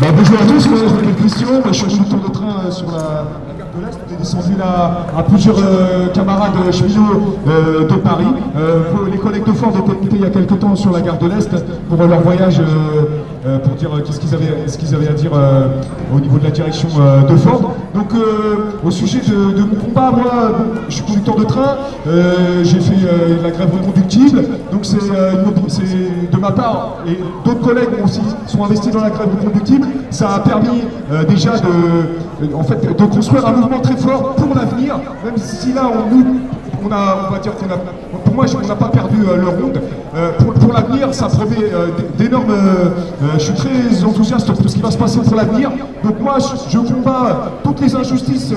Bah, 0.00 0.06
bonjour 0.16 0.38
à 0.40 0.46
tous, 0.46 0.64
je 0.64 0.70
m'appelle 0.70 1.14
Christian, 1.14 1.48
je 1.66 1.72
suis 1.72 1.84
conducteur 1.84 2.20
de 2.20 2.32
train 2.32 2.64
euh, 2.64 2.70
sur 2.70 2.86
la, 2.90 3.26
gare 3.58 3.68
de 3.76 3.84
l'Est. 3.84 3.98
On 4.08 4.14
est 4.14 4.16
descendu 4.16 4.56
là 4.58 5.06
à 5.14 5.22
plusieurs 5.22 5.58
euh, 5.58 6.08
camarades 6.08 6.72
cheminots 6.72 7.36
euh, 7.46 7.86
de 7.86 7.94
Paris. 7.96 8.24
Les 9.12 9.18
collègues 9.18 9.44
de 9.44 9.52
Ford 9.52 9.74
étaient 9.78 9.90
invités 9.90 10.16
il 10.16 10.22
y 10.22 10.24
a 10.24 10.30
quelques 10.30 10.58
temps 10.58 10.74
sur 10.74 10.90
la 10.90 11.02
gare 11.02 11.18
de 11.18 11.28
l'Est 11.28 11.50
pour 11.90 12.02
leur 12.02 12.20
voyage, 12.22 12.62
euh, 13.46 13.58
pour 13.58 13.74
dire 13.74 13.88
euh, 13.94 14.00
qu'est-ce 14.04 14.20
qu'ils 14.20 14.34
avaient, 14.34 14.68
ce 14.68 14.76
qu'ils 14.76 14.94
avaient 14.94 15.08
à 15.08 15.14
dire 15.14 15.30
euh, 15.32 15.68
au 16.14 16.20
niveau 16.20 16.38
de 16.38 16.44
la 16.44 16.50
direction 16.50 16.88
de 16.88 17.36
Ford. 17.36 17.74
Donc 17.94 18.10
au 18.84 18.90
sujet 18.90 19.20
de, 19.20 19.62
mon 19.62 19.76
combat, 19.76 20.10
moi 20.10 20.52
je 20.88 20.96
suis 20.96 21.04
conducteur 21.04 21.36
de 21.36 21.44
train, 21.44 21.76
j'ai 22.62 22.80
fait 22.80 22.96
la 23.42 23.50
grève 23.50 23.70
reconductible, 23.72 24.42
donc 24.70 24.84
c'est 24.84 24.98
de 26.30 26.36
ma 26.36 26.52
part 26.52 26.98
et 27.06 27.18
d'autres 27.44 27.60
collègues 27.60 27.88
aussi 28.04 28.20
sont 28.46 28.64
investis 28.64 28.92
dans 28.92 29.02
la 29.02 29.10
grève 29.10 29.28
reconductible. 29.38 29.88
Ça 30.10 30.34
a 30.34 30.40
permis 30.40 30.82
déjà 31.28 31.52
de, 31.58 32.54
en 32.54 32.62
fait, 32.62 32.96
de 32.96 33.04
construire 33.06 33.46
un 33.46 33.52
mouvement 33.52 33.80
très 33.80 33.96
fort 33.96 34.34
pour 34.34 34.54
l'avenir, 34.54 34.96
même 35.24 35.36
si 35.36 35.72
là 35.72 35.90
on 35.92 36.14
nous 36.14 36.40
on 36.84 36.92
a, 36.92 37.26
on 37.28 37.32
va 37.32 37.38
dire 37.38 37.52
qu'on 37.56 37.66
a, 37.66 37.76
pour 38.24 38.34
moi, 38.34 38.46
on 38.62 38.66
n'a 38.66 38.74
pas 38.76 38.88
perdu 38.88 39.16
euh, 39.28 39.36
le 39.36 39.48
round. 39.48 39.80
Euh, 40.16 40.30
pour 40.60 40.72
l'avenir, 40.72 41.14
ça 41.14 41.26
promet 41.26 41.56
euh, 41.72 41.86
d'énormes. 42.18 42.50
euh, 42.50 42.88
je 43.34 43.38
suis 43.44 43.54
très 43.54 44.04
enthousiaste 44.04 44.46
pour 44.52 44.68
ce 44.68 44.74
qui 44.74 44.80
va 44.82 44.90
se 44.90 44.98
passer 44.98 45.20
pour 45.20 45.36
l'avenir. 45.36 45.70
Donc 46.02 46.18
moi, 46.20 46.36
je, 46.38 46.70
je 46.70 46.78
combats 46.78 47.52
toutes 47.62 47.80
les 47.80 47.94
injustices 47.94 48.52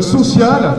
sociales. 0.00 0.74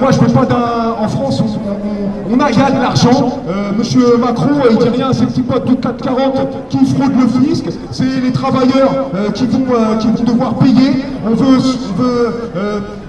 Moi, 0.00 0.10
je 0.10 0.18
veux 0.20 0.32
pas 0.32 0.44
d'un. 0.46 0.56
En 1.00 1.08
France, 1.08 1.40
on, 1.42 2.32
on- 2.32 2.40
a, 2.40 2.50
de 2.50 2.82
l'argent. 2.82 3.38
Monsieur 3.78 4.16
Macron, 4.18 4.48
il 4.70 4.76
dit 4.78 4.88
rien 4.88 5.10
à 5.10 5.12
ses 5.12 5.26
petits 5.26 5.42
potes 5.42 5.66
de 5.66 5.74
440 5.74 6.68
qui 6.68 6.84
fraudent 6.86 7.12
le 7.20 7.44
fisc. 7.46 7.66
C'est 7.92 8.20
les 8.22 8.32
travailleurs 8.32 9.10
qui 9.34 9.46
vont, 9.46 9.64
qui 10.00 10.06
vont 10.08 10.24
devoir 10.24 10.54
payer. 10.54 11.04
On 11.24 11.34
veut 11.34 11.58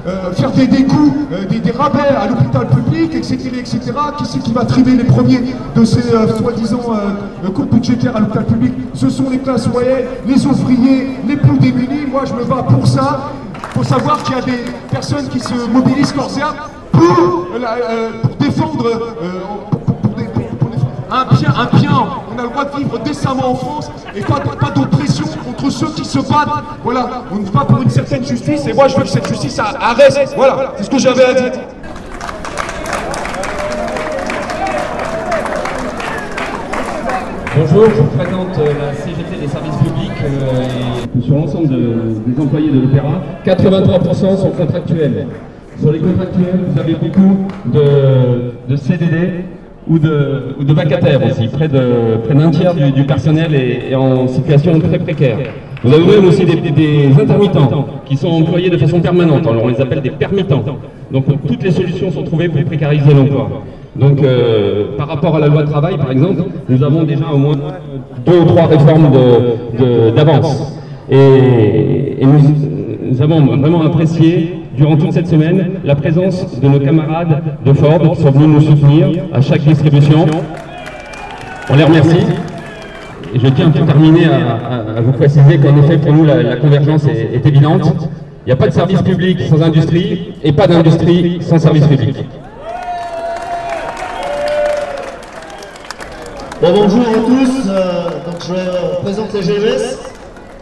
euh, 0.08 0.32
faire 0.34 0.52
des, 0.52 0.68
euh, 0.68 1.46
des, 1.50 1.60
des 1.60 1.72
rabais 1.72 2.00
à 2.00 2.28
l'hôpital 2.28 2.68
public, 2.68 3.14
etc., 3.16 3.38
etc. 3.60 3.80
Qui 4.18 4.26
c'est 4.26 4.40
qui 4.40 4.54
va 4.54 4.64
trimer 4.66 4.92
les 4.96 5.04
premiers 5.04 5.42
de 5.76 5.84
ces 5.86 6.14
euh, 6.14 6.28
soi-disant 6.38 6.82
coupes 7.50 7.74
budgétaires 7.74 8.16
à 8.16 8.20
l'hôpital 8.22 8.46
public? 8.46 8.74
Ce 8.94 9.10
sont 9.10 9.30
les 9.30 9.40
classes 9.40 9.68
moyennes, 9.68 10.06
les 10.26 10.46
ouvriers, 10.46 11.10
les 11.28 11.36
plus 11.38 11.58
démunis. 11.60 12.06
Moi, 12.12 12.22
je 12.26 12.34
me 12.34 12.44
bats 12.46 12.64
pour 12.64 12.88
ça. 12.88 13.32
Il 13.56 13.80
faut 13.80 13.84
savoir 13.84 14.24
qu'il 14.24 14.36
y 14.36 14.40
a 14.40 14.42
des 14.42 14.64
personnes 14.90 15.28
qui 15.28 15.40
se 15.40 15.54
mobilisent 15.72 16.14
corps 16.14 16.32
pour- 16.92 17.48
pour 18.24 18.36
défendre 18.40 18.86
un 21.12 21.26
bien, 21.36 21.50
un 21.56 21.78
bien. 21.78 21.92
On 22.36 22.40
a 22.40 22.44
le 22.44 22.50
droit 22.50 22.66
de 22.66 22.78
vivre 22.78 23.00
décemment 23.00 23.52
en 23.52 23.56
France 23.56 23.92
et 24.16 24.22
pas, 24.22 24.40
pas 24.40 24.72
d'oppression 24.72 25.26
contre 25.46 25.70
ceux 25.72 25.88
qui 25.90 26.06
se 26.06 26.20
battent. 26.20 26.50
Voilà, 26.84 27.24
on 27.32 27.46
se 27.46 27.52
bat 27.52 27.66
pour 27.66 27.82
une 27.82 27.90
certaine 27.90 28.26
justice 28.26 28.66
et 28.68 28.74
moi 28.74 28.88
je 28.88 28.96
veux 28.96 29.04
que 29.04 29.10
cette 29.10 29.28
justice 29.28 29.60
arrête. 29.60 30.34
Voilà, 30.36 30.74
c'est 30.78 30.84
ce 30.84 30.90
que 30.90 31.00
j'avais 31.00 31.24
à 31.26 31.34
dire. 31.34 31.52
Bonjour, 37.56 37.86
je 37.90 38.02
vous 38.02 38.10
présente 38.18 38.58
euh, 38.60 38.74
la 38.80 38.94
CGT 38.94 39.42
des 39.42 39.48
services 39.48 39.76
publics 39.78 40.12
euh, 40.24 41.18
et 41.18 41.22
sur 41.22 41.36
l'ensemble 41.36 41.70
de- 41.70 42.14
des 42.28 42.40
employés 42.42 42.70
de 42.70 42.82
l'Opéra, 42.82 43.22
83% 43.46 44.38
sont 44.38 44.52
contractuels. 44.52 45.28
Sur 45.80 45.92
les 45.92 46.00
contractuels, 46.00 46.60
vous 46.70 46.80
avez 46.80 46.94
beaucoup 46.94 47.48
de, 47.66 48.52
de 48.70 48.76
CDD 48.76 49.46
ou 49.90 50.00
de, 50.00 50.56
ou 50.60 50.64
de 50.64 50.74
vacataires 50.74 51.20
aussi. 51.26 51.48
Près 51.48 51.68
d'un 51.68 52.52
tiers 52.52 52.74
du, 52.74 53.04
personnel 53.04 53.54
est, 53.56 53.96
en 53.96 54.28
situation 54.28 54.80
très 54.80 55.00
précaire. 55.00 55.38
Vous 55.84 55.94
avez 55.94 56.06
même 56.06 56.26
aussi 56.26 56.46
des, 56.46 57.22
intermittents 57.22 57.86
qui 58.06 58.18
sont 58.18 58.30
employés 58.30 58.70
de 58.70 58.78
façon 58.78 59.00
permanente. 59.00 59.46
Alors 59.48 59.64
on 59.64 59.68
les 59.68 59.82
appelle 59.82 60.02
des 60.02 60.10
permittents. 60.10 60.64
Donc 61.12 61.26
toutes 61.48 61.64
les 61.64 61.72
solutions 61.72 62.12
sont 62.12 62.24
trouvées 62.24 62.50
pour 62.50 62.64
précariser 62.64 63.14
l'emploi. 63.14 63.50
Donc, 63.96 64.22
euh, 64.22 64.96
par 64.96 65.08
rapport 65.08 65.36
à 65.38 65.40
la 65.40 65.48
loi 65.48 65.64
travail, 65.64 65.98
par 65.98 66.12
exemple, 66.12 66.44
nous 66.70 66.84
avons 66.84 67.02
déjà 67.02 67.26
au 67.34 67.38
moins 67.38 67.56
deux 68.26 68.40
ou 68.42 68.46
trois 68.46 68.68
réformes 68.68 69.10
d'avance. 70.16 70.78
et, 71.10 72.24
nous 73.10 73.22
avons 73.22 73.42
vraiment 73.58 73.82
apprécié, 73.82 74.57
durant 74.78 74.96
toute 74.96 75.12
cette 75.12 75.28
semaine, 75.28 75.80
la 75.84 75.96
présence 75.96 76.60
de 76.60 76.68
nos 76.68 76.80
camarades 76.80 77.42
de 77.66 77.74
Ford 77.74 78.16
sont 78.16 78.32
venus 78.32 78.48
nous 78.48 78.62
soutenir 78.62 79.08
à 79.34 79.42
chaque 79.42 79.62
distribution. 79.62 80.26
On 81.70 81.76
les 81.76 81.84
remercie. 81.84 82.26
Et 83.34 83.40
je 83.40 83.48
tiens 83.48 83.72
pour 83.72 83.86
terminer 83.86 84.26
à, 84.26 85.02
vous 85.02 85.12
préciser 85.12 85.58
qu'en 85.58 85.76
effet, 85.78 85.98
pour 85.98 86.14
nous, 86.14 86.24
la, 86.26 86.56
convergence 86.58 87.06
est, 87.08 87.46
évidente. 87.46 87.94
Il 88.46 88.50
n'y 88.50 88.54
a 88.54 88.56
pas 88.56 88.68
de 88.68 88.74
service 88.74 89.02
public 89.02 89.42
sans 89.50 89.62
industrie 89.62 90.34
et 90.44 90.54
pas 90.54 90.68
d'industrie 90.68 91.40
sans 91.42 91.58
service 91.58 91.86
public. 91.88 92.16
Bon, 96.62 96.74
bonjour 96.74 97.02
à 97.02 97.20
tous, 97.28 97.70
euh, 97.70 98.10
donc 98.26 98.42
je 98.48 98.54
euh, 98.54 99.02
présente 99.04 99.34
les 99.34 99.42
GMS. 99.42 100.07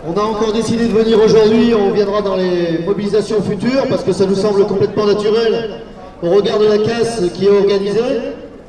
On 0.07 0.13
a 0.19 0.23
encore 0.23 0.53
décidé 0.53 0.87
de 0.87 0.93
venir 0.93 1.17
aujourd'hui, 1.19 1.73
on 1.73 1.89
viendra 1.89 2.21
dans 2.21 2.35
les 2.35 2.77
mobilisations 2.85 3.41
futures 3.41 3.87
parce 3.89 4.03
que 4.03 4.13
ça 4.13 4.27
nous 4.27 4.35
semble 4.35 4.67
complètement 4.67 5.07
naturel 5.07 5.81
au 6.21 6.29
regard 6.29 6.59
de 6.59 6.65
la 6.65 6.77
caisse 6.77 7.23
qui 7.33 7.45
est 7.45 7.49
organisée. 7.49 8.21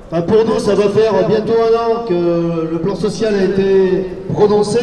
Pour 0.09 0.45
nous, 0.47 0.59
ça 0.59 0.75
va 0.75 0.88
faire 0.88 1.28
bientôt 1.28 1.52
un 1.52 1.76
an 1.76 2.05
que 2.09 2.69
le 2.73 2.78
plan 2.78 2.95
social 2.95 3.35
a 3.35 3.45
été 3.45 4.07
prononcé 4.33 4.78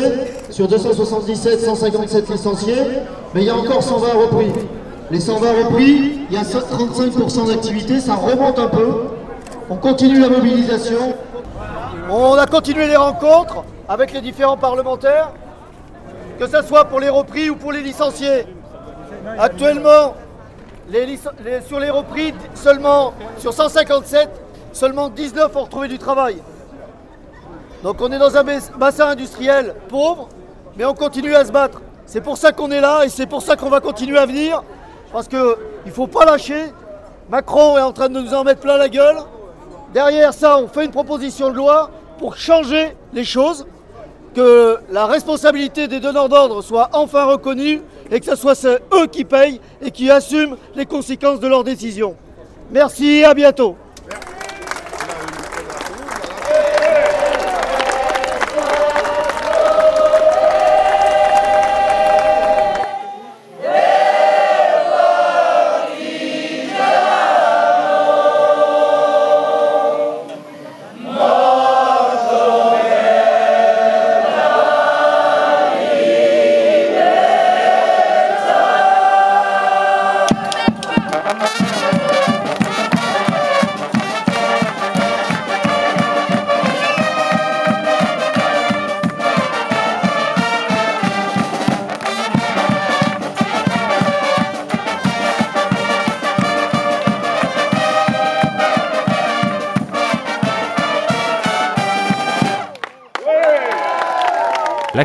sur 0.51 0.67
277, 0.67 1.59
157 1.61 2.29
licenciés, 2.29 2.75
mais 3.33 3.41
il 3.41 3.47
y 3.47 3.49
a 3.49 3.55
encore 3.55 3.81
120 3.81 4.07
repris. 4.13 4.51
Les 5.09 5.19
120 5.19 5.47
repris, 5.65 6.19
il 6.29 6.35
y 6.35 6.37
a 6.37 6.43
35% 6.43 7.47
d'activité, 7.47 7.99
ça 7.99 8.13
remonte 8.13 8.59
un 8.59 8.67
peu. 8.67 8.89
On 9.71 9.75
continue 9.77 10.19
la 10.19 10.29
mobilisation. 10.29 11.15
On 12.11 12.35
a 12.35 12.45
continué 12.45 12.85
les 12.85 12.95
rencontres 12.95 13.63
avec 13.89 14.13
les 14.13 14.21
différents 14.21 14.57
parlementaires, 14.57 15.31
que 16.43 16.61
ce 16.61 16.67
soit 16.67 16.85
pour 16.85 16.99
les 16.99 17.07
repris 17.07 17.49
ou 17.49 17.55
pour 17.55 17.71
les 17.71 17.81
licenciés. 17.81 18.45
Actuellement, 19.39 20.15
sur 21.65 21.79
les 21.79 21.89
repris, 21.89 22.33
seulement 22.53 23.13
sur 23.37 23.53
157, 23.53 24.29
seulement 24.73 25.07
19 25.07 25.55
ont 25.55 25.63
retrouvé 25.63 25.87
du 25.87 25.97
travail. 25.97 26.41
Donc 27.81 28.01
on 28.01 28.11
est 28.11 28.19
dans 28.19 28.35
un 28.35 28.43
bassin 28.77 29.07
industriel 29.07 29.73
pauvre, 29.87 30.27
mais 30.75 30.83
on 30.83 30.93
continue 30.93 31.33
à 31.33 31.45
se 31.45 31.51
battre. 31.51 31.81
C'est 32.05 32.21
pour 32.21 32.37
ça 32.37 32.51
qu'on 32.51 32.71
est 32.71 32.81
là 32.81 33.05
et 33.05 33.09
c'est 33.09 33.25
pour 33.25 33.41
ça 33.41 33.55
qu'on 33.55 33.69
va 33.69 33.79
continuer 33.79 34.17
à 34.17 34.25
venir. 34.25 34.63
Parce 35.13 35.29
qu'il 35.29 35.39
ne 35.85 35.91
faut 35.91 36.07
pas 36.07 36.25
lâcher. 36.25 36.73
Macron 37.29 37.77
est 37.77 37.81
en 37.81 37.93
train 37.93 38.09
de 38.09 38.19
nous 38.19 38.33
en 38.33 38.43
mettre 38.43 38.59
plein 38.59 38.77
la 38.77 38.89
gueule. 38.89 39.17
Derrière 39.93 40.33
ça, 40.33 40.57
on 40.57 40.67
fait 40.67 40.83
une 40.83 40.91
proposition 40.91 41.49
de 41.49 41.55
loi 41.55 41.89
pour 42.17 42.35
changer 42.35 42.97
les 43.13 43.23
choses, 43.23 43.65
que 44.33 44.77
la 44.91 45.05
responsabilité 45.05 45.87
des 45.87 45.99
donneurs 45.99 46.29
d'ordre 46.29 46.61
soit 46.61 46.89
enfin 46.93 47.25
reconnue 47.25 47.81
et 48.11 48.19
que 48.19 48.25
ce 48.25 48.35
soit 48.35 48.65
eux 48.65 49.07
qui 49.07 49.25
payent 49.25 49.59
et 49.81 49.91
qui 49.91 50.09
assument 50.09 50.57
les 50.75 50.85
conséquences 50.85 51.39
de 51.39 51.47
leurs 51.47 51.63
décisions. 51.63 52.15
Merci, 52.71 53.23
à 53.23 53.33
bientôt. 53.33 53.75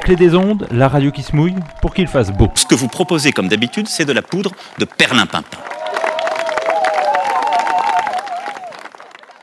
Clé 0.09 0.17
des 0.17 0.35
ondes, 0.35 0.67
la 0.73 0.89
radio 0.89 1.11
qui 1.11 1.21
se 1.21 1.37
mouille, 1.37 1.57
pour 1.83 1.93
qu'il 1.93 2.07
fasse 2.07 2.33
beau. 2.33 2.49
Ce 2.55 2.65
que 2.65 2.75
vous 2.75 2.89
proposez 2.89 3.31
comme 3.31 3.47
d'habitude, 3.47 3.87
c'est 3.89 4.07
de 4.07 4.13
la 4.13 4.23
poudre 4.23 4.53
de 4.79 4.87
perlimpinpin. 4.87 5.59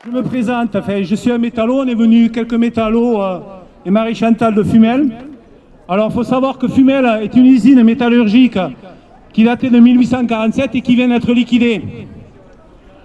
Je 0.04 0.10
me 0.10 0.22
présente, 0.24 0.74
enfin, 0.74 1.04
je 1.04 1.14
suis 1.14 1.30
un 1.30 1.38
métallo, 1.38 1.82
on 1.82 1.86
est 1.86 1.94
venu 1.94 2.32
quelques 2.32 2.54
métallos 2.54 3.22
euh, 3.22 3.38
et 3.84 3.92
Marie-Chantal 3.92 4.56
de 4.56 4.64
Fumel. 4.64 5.10
Alors 5.88 6.08
il 6.10 6.14
faut 6.14 6.24
savoir 6.24 6.58
que 6.58 6.66
Fumel 6.66 7.06
est 7.22 7.36
une 7.36 7.46
usine 7.46 7.84
métallurgique 7.84 8.58
qui 9.32 9.44
datait 9.44 9.70
de 9.70 9.78
1847 9.78 10.74
et 10.74 10.80
qui 10.80 10.96
vient 10.96 11.06
d'être 11.06 11.32
liquidée. 11.32 12.08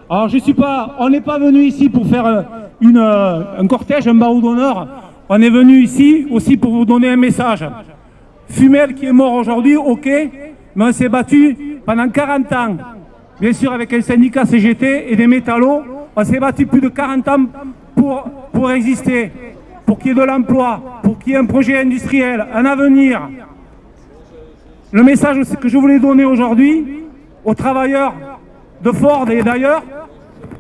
Alors 0.10 0.30
je 0.30 0.40
suis 0.40 0.56
pas, 0.56 0.96
on 0.98 1.10
n'est 1.10 1.22
pas 1.22 1.38
venu 1.38 1.62
ici 1.62 1.90
pour 1.90 2.08
faire 2.08 2.26
euh, 2.26 2.42
une, 2.80 2.98
euh, 2.98 3.60
un 3.60 3.68
cortège, 3.68 4.08
un 4.08 4.16
barreau 4.16 4.42
d'honneur. 4.42 4.88
On 5.34 5.42
est 5.42 5.50
venu 5.50 5.80
ici 5.80 6.28
aussi 6.30 6.58
pour 6.58 6.74
vous 6.74 6.84
donner 6.84 7.08
un 7.08 7.16
message. 7.16 7.66
Fumel 8.50 8.94
qui 8.94 9.06
est 9.06 9.14
mort 9.14 9.32
aujourd'hui, 9.36 9.78
ok, 9.78 10.06
mais 10.76 10.84
on 10.84 10.92
s'est 10.92 11.08
battu 11.08 11.80
pendant 11.86 12.10
40 12.10 12.52
ans. 12.52 12.76
Bien 13.40 13.54
sûr 13.54 13.72
avec 13.72 13.94
un 13.94 14.02
syndicat 14.02 14.44
CGT 14.44 15.10
et 15.10 15.16
des 15.16 15.28
métallos, 15.28 15.84
on 16.18 16.26
s'est 16.26 16.38
battu 16.38 16.66
plus 16.66 16.82
de 16.82 16.90
40 16.90 17.28
ans 17.30 17.46
pour, 17.96 18.24
pour 18.52 18.72
exister, 18.72 19.32
pour 19.86 20.00
qu'il 20.00 20.10
y 20.10 20.12
ait 20.12 20.16
de 20.16 20.22
l'emploi, 20.22 21.00
pour 21.02 21.18
qu'il 21.18 21.32
y 21.32 21.36
ait 21.38 21.40
un 21.40 21.46
projet 21.46 21.80
industriel, 21.80 22.46
un 22.54 22.66
avenir. 22.66 23.30
Le 24.92 25.02
message 25.02 25.38
que 25.62 25.70
je 25.70 25.78
voulais 25.78 26.00
donner 26.00 26.26
aujourd'hui 26.26 27.06
aux 27.46 27.56
travailleurs 27.56 28.16
de 28.84 28.92
Ford 28.92 29.30
et 29.30 29.44
d'ailleurs, 29.44 29.82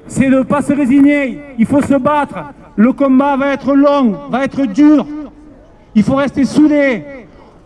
c'est 0.08 0.30
de 0.30 0.38
ne 0.38 0.44
pas 0.44 0.62
se 0.62 0.72
résigner, 0.72 1.40
il 1.60 1.66
faut 1.66 1.82
se 1.82 1.96
battre. 1.96 2.38
Le 2.76 2.94
combat 2.94 3.36
va 3.38 3.54
être 3.54 3.74
long, 3.74 4.16
va 4.30 4.46
être 4.46 4.66
dur. 4.66 5.06
Il 5.96 6.04
faut 6.04 6.16
rester 6.16 6.46
soudé. 6.46 7.04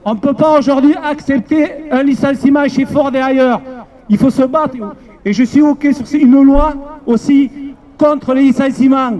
On 0.03 0.13
ne 0.13 0.19
peut 0.19 0.33
pas 0.33 0.59
aujourd'hui 0.59 0.95
accepter 1.03 1.91
un 1.91 2.03
licenciement 2.03 2.67
chez 2.67 2.85
Ford 2.85 3.11
et 3.13 3.21
ailleurs. 3.21 3.61
Il 4.09 4.17
faut 4.17 4.29
se 4.29 4.43
battre. 4.43 4.77
Et 5.23 5.33
je 5.33 5.43
suis 5.43 5.61
OK 5.61 5.87
sur 5.93 6.19
une 6.19 6.43
loi 6.43 6.73
aussi 7.05 7.49
contre 7.97 8.33
les 8.33 8.43
licenciements. 8.43 9.17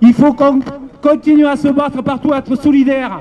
Il 0.00 0.14
faut 0.14 0.32
qu'on 0.32 0.60
continue 1.02 1.46
à 1.46 1.56
se 1.56 1.68
battre 1.68 2.02
partout, 2.02 2.32
à 2.32 2.38
être 2.38 2.54
solidaire. 2.56 3.20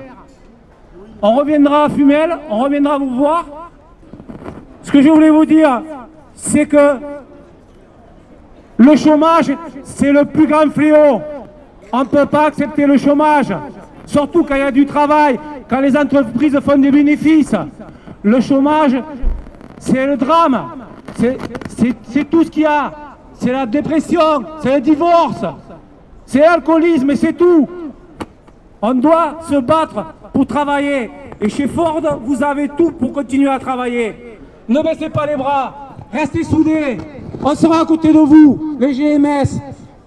On 1.21 1.35
reviendra 1.35 1.85
à 1.85 1.89
Fumel, 1.89 2.37
on 2.49 2.59
reviendra 2.59 2.97
vous 2.97 3.15
voir. 3.15 3.71
Ce 4.83 4.91
que 4.91 5.01
je 5.01 5.09
voulais 5.09 5.29
vous 5.29 5.45
dire, 5.45 5.81
c'est 6.33 6.65
que 6.65 6.95
le 8.79 8.95
chômage, 8.95 9.51
c'est 9.83 10.11
le 10.11 10.23
plus 10.23 10.47
grand 10.47 10.71
fléau. 10.71 11.21
On 11.91 11.99
ne 11.99 12.05
peut 12.05 12.25
pas 12.25 12.47
accepter 12.47 12.85
le 12.85 12.97
chômage, 12.97 13.53
surtout 14.05 14.43
quand 14.45 14.55
il 14.55 14.61
y 14.61 14.63
a 14.63 14.71
du 14.71 14.85
travail, 14.85 15.37
quand 15.69 15.81
les 15.81 15.95
entreprises 15.97 16.57
font 16.61 16.77
des 16.77 16.89
bénéfices. 16.89 17.55
Le 18.23 18.39
chômage, 18.39 18.95
c'est 19.79 20.05
le 20.05 20.15
drame, 20.15 20.63
c'est 21.17 22.23
tout 22.29 22.43
ce 22.45 22.49
qu'il 22.49 22.63
y 22.63 22.65
a. 22.65 22.91
C'est 23.33 23.51
la 23.51 23.65
dépression, 23.65 24.45
c'est 24.61 24.75
le 24.75 24.81
divorce, 24.81 25.45
c'est 26.25 26.39
l'alcoolisme 26.39 27.09
et 27.11 27.15
c'est 27.17 27.33
tout. 27.33 27.67
On 28.81 28.93
doit 28.93 29.39
se 29.49 29.55
battre 29.55 30.05
pour 30.33 30.45
travailler. 30.47 31.11
Et 31.41 31.49
chez 31.49 31.67
Ford, 31.67 32.01
vous 32.23 32.41
avez 32.43 32.69
tout 32.69 32.91
pour 32.91 33.11
continuer 33.11 33.49
à 33.49 33.59
travailler. 33.59 34.37
Ne 34.69 34.81
baissez 34.81 35.09
pas 35.09 35.25
les 35.25 35.35
bras, 35.35 35.95
restez 36.13 36.43
soudés. 36.43 36.97
On 37.43 37.55
sera 37.55 37.81
à 37.81 37.85
côté 37.85 38.11
de 38.11 38.19
vous, 38.19 38.75
les 38.79 38.93
GMS, 38.93 39.59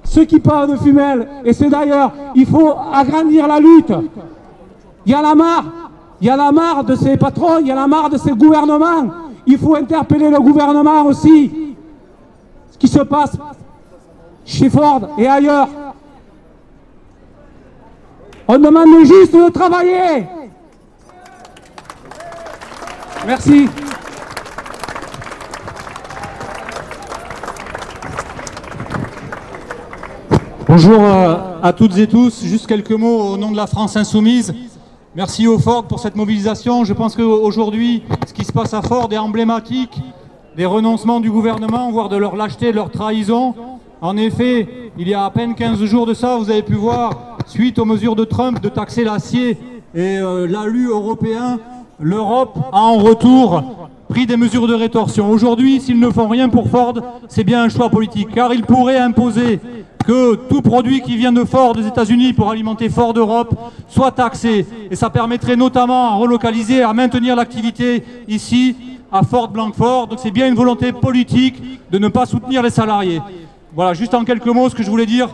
ceux 0.04 0.24
qui 0.24 0.38
parlent 0.38 0.70
de 0.70 0.76
Fumel, 0.76 1.28
et 1.44 1.52
c'est 1.52 1.68
d'ailleurs, 1.68 2.12
il 2.34 2.46
faut 2.46 2.74
agrandir 2.92 3.46
la 3.46 3.58
lutte. 3.58 3.92
Il 5.06 5.12
y 5.12 5.14
a 5.14 5.22
la 5.22 5.34
marre, 5.34 5.64
il 6.20 6.26
y 6.26 6.30
a 6.30 6.36
la 6.36 6.52
marre 6.52 6.84
de 6.84 6.94
ces 6.94 7.16
patrons, 7.16 7.58
il 7.60 7.66
y 7.66 7.72
a 7.72 7.74
la 7.74 7.86
marre 7.86 8.10
de 8.10 8.18
ces 8.18 8.32
gouvernements. 8.32 9.10
Il 9.46 9.58
faut 9.58 9.74
interpeller 9.74 10.30
le 10.30 10.38
gouvernement 10.38 11.06
aussi. 11.06 11.74
Ce 12.70 12.78
qui 12.78 12.88
se 12.88 13.00
passe 13.00 13.32
chez 14.44 14.70
Ford 14.70 15.08
et 15.18 15.26
ailleurs. 15.26 15.68
On 18.46 18.58
demande 18.58 19.04
juste 19.04 19.34
de 19.34 19.48
travailler. 19.50 20.26
Merci. 23.26 23.68
Bonjour 30.74 31.02
à 31.04 31.74
toutes 31.74 31.98
et 31.98 32.06
tous. 32.06 32.42
Juste 32.44 32.66
quelques 32.66 32.92
mots 32.92 33.34
au 33.34 33.36
nom 33.36 33.50
de 33.50 33.56
la 33.58 33.66
France 33.66 33.94
insoumise. 33.94 34.54
Merci 35.14 35.46
au 35.46 35.58
Ford 35.58 35.84
pour 35.84 35.98
cette 35.98 36.16
mobilisation. 36.16 36.86
Je 36.86 36.94
pense 36.94 37.14
qu'aujourd'hui, 37.14 38.02
ce 38.26 38.32
qui 38.32 38.42
se 38.42 38.52
passe 38.54 38.72
à 38.72 38.80
Ford 38.80 39.06
est 39.12 39.18
emblématique 39.18 40.00
des 40.56 40.64
renoncements 40.64 41.20
du 41.20 41.30
gouvernement, 41.30 41.92
voire 41.92 42.08
de 42.08 42.16
leur 42.16 42.36
lâcheté, 42.36 42.70
de 42.70 42.76
leur 42.76 42.90
trahison. 42.90 43.54
En 44.00 44.16
effet, 44.16 44.66
il 44.96 45.06
y 45.06 45.12
a 45.12 45.26
à 45.26 45.30
peine 45.30 45.54
15 45.54 45.84
jours 45.84 46.06
de 46.06 46.14
ça, 46.14 46.38
vous 46.38 46.48
avez 46.48 46.62
pu 46.62 46.76
voir, 46.76 47.36
suite 47.44 47.78
aux 47.78 47.84
mesures 47.84 48.16
de 48.16 48.24
Trump 48.24 48.58
de 48.62 48.70
taxer 48.70 49.04
l'acier 49.04 49.58
et 49.94 50.16
euh, 50.16 50.46
l'alu 50.46 50.88
européen, 50.88 51.58
l'Europe 52.00 52.56
a 52.72 52.80
en 52.80 52.96
retour 52.96 53.62
pris 54.12 54.26
des 54.26 54.36
mesures 54.36 54.66
de 54.66 54.74
rétorsion. 54.74 55.30
Aujourd'hui, 55.30 55.80
s'ils 55.80 55.98
ne 55.98 56.10
font 56.10 56.28
rien 56.28 56.50
pour 56.50 56.68
Ford, 56.68 56.92
c'est 57.28 57.44
bien 57.44 57.62
un 57.62 57.70
choix 57.70 57.88
politique, 57.88 58.28
car 58.34 58.52
ils 58.52 58.62
pourraient 58.62 58.98
imposer 58.98 59.58
que 60.06 60.34
tout 60.34 60.60
produit 60.60 61.00
qui 61.00 61.16
vient 61.16 61.32
de 61.32 61.44
Ford 61.44 61.74
des 61.74 61.86
États-Unis 61.86 62.34
pour 62.34 62.50
alimenter 62.50 62.90
Ford 62.90 63.14
Europe 63.16 63.54
soit 63.88 64.10
taxé. 64.10 64.66
Et 64.90 64.96
ça 64.96 65.08
permettrait 65.08 65.56
notamment 65.56 66.10
à 66.10 66.16
relocaliser, 66.16 66.82
à 66.82 66.92
maintenir 66.92 67.34
l'activité 67.34 68.04
ici 68.28 68.76
à 69.10 69.22
Ford 69.22 69.48
Blancfort. 69.48 70.08
Donc 70.08 70.18
c'est 70.18 70.30
bien 70.30 70.46
une 70.46 70.56
volonté 70.56 70.92
politique 70.92 71.62
de 71.90 71.96
ne 71.96 72.08
pas 72.08 72.26
soutenir 72.26 72.62
les 72.62 72.68
salariés. 72.68 73.22
Voilà, 73.74 73.94
juste 73.94 74.12
en 74.12 74.24
quelques 74.24 74.46
mots 74.46 74.68
ce 74.68 74.74
que 74.74 74.82
je 74.82 74.90
voulais 74.90 75.06
dire 75.06 75.30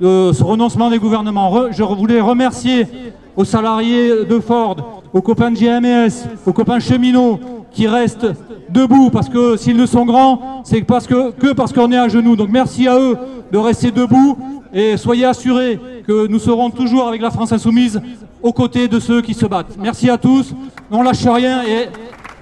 de 0.00 0.32
ce 0.34 0.42
renoncement 0.42 0.90
des 0.90 0.98
gouvernements. 0.98 1.70
Je 1.70 1.84
voulais 1.84 2.20
remercier 2.20 2.88
aux 3.36 3.44
salariés 3.44 4.24
de 4.24 4.40
Ford, 4.40 5.02
aux 5.12 5.22
copains 5.22 5.52
de 5.52 5.56
GMS, 5.56 6.26
aux 6.44 6.52
copains 6.52 6.80
cheminots 6.80 7.38
qui 7.76 7.86
restent 7.86 8.26
debout 8.70 9.10
parce 9.10 9.28
que 9.28 9.58
s'ils 9.58 9.76
ne 9.76 9.84
sont 9.84 10.06
grands, 10.06 10.62
c'est 10.64 10.80
parce 10.80 11.06
que, 11.06 11.30
que 11.32 11.52
parce 11.52 11.74
qu'on 11.74 11.92
est 11.92 11.98
à 11.98 12.08
genoux. 12.08 12.34
Donc 12.34 12.48
merci 12.50 12.88
à 12.88 12.98
eux 12.98 13.18
de 13.52 13.58
rester 13.58 13.90
debout 13.90 14.38
et 14.72 14.96
soyez 14.96 15.26
assurés 15.26 15.78
que 16.06 16.26
nous 16.26 16.38
serons 16.38 16.70
toujours 16.70 17.06
avec 17.06 17.20
la 17.20 17.30
France 17.30 17.52
Insoumise 17.52 18.00
aux 18.42 18.54
côtés 18.54 18.88
de 18.88 18.98
ceux 18.98 19.20
qui 19.20 19.34
se 19.34 19.44
battent. 19.44 19.76
Merci 19.78 20.08
à 20.08 20.16
tous, 20.16 20.54
on 20.90 21.02
lâche 21.02 21.26
rien 21.26 21.64
et 21.64 21.88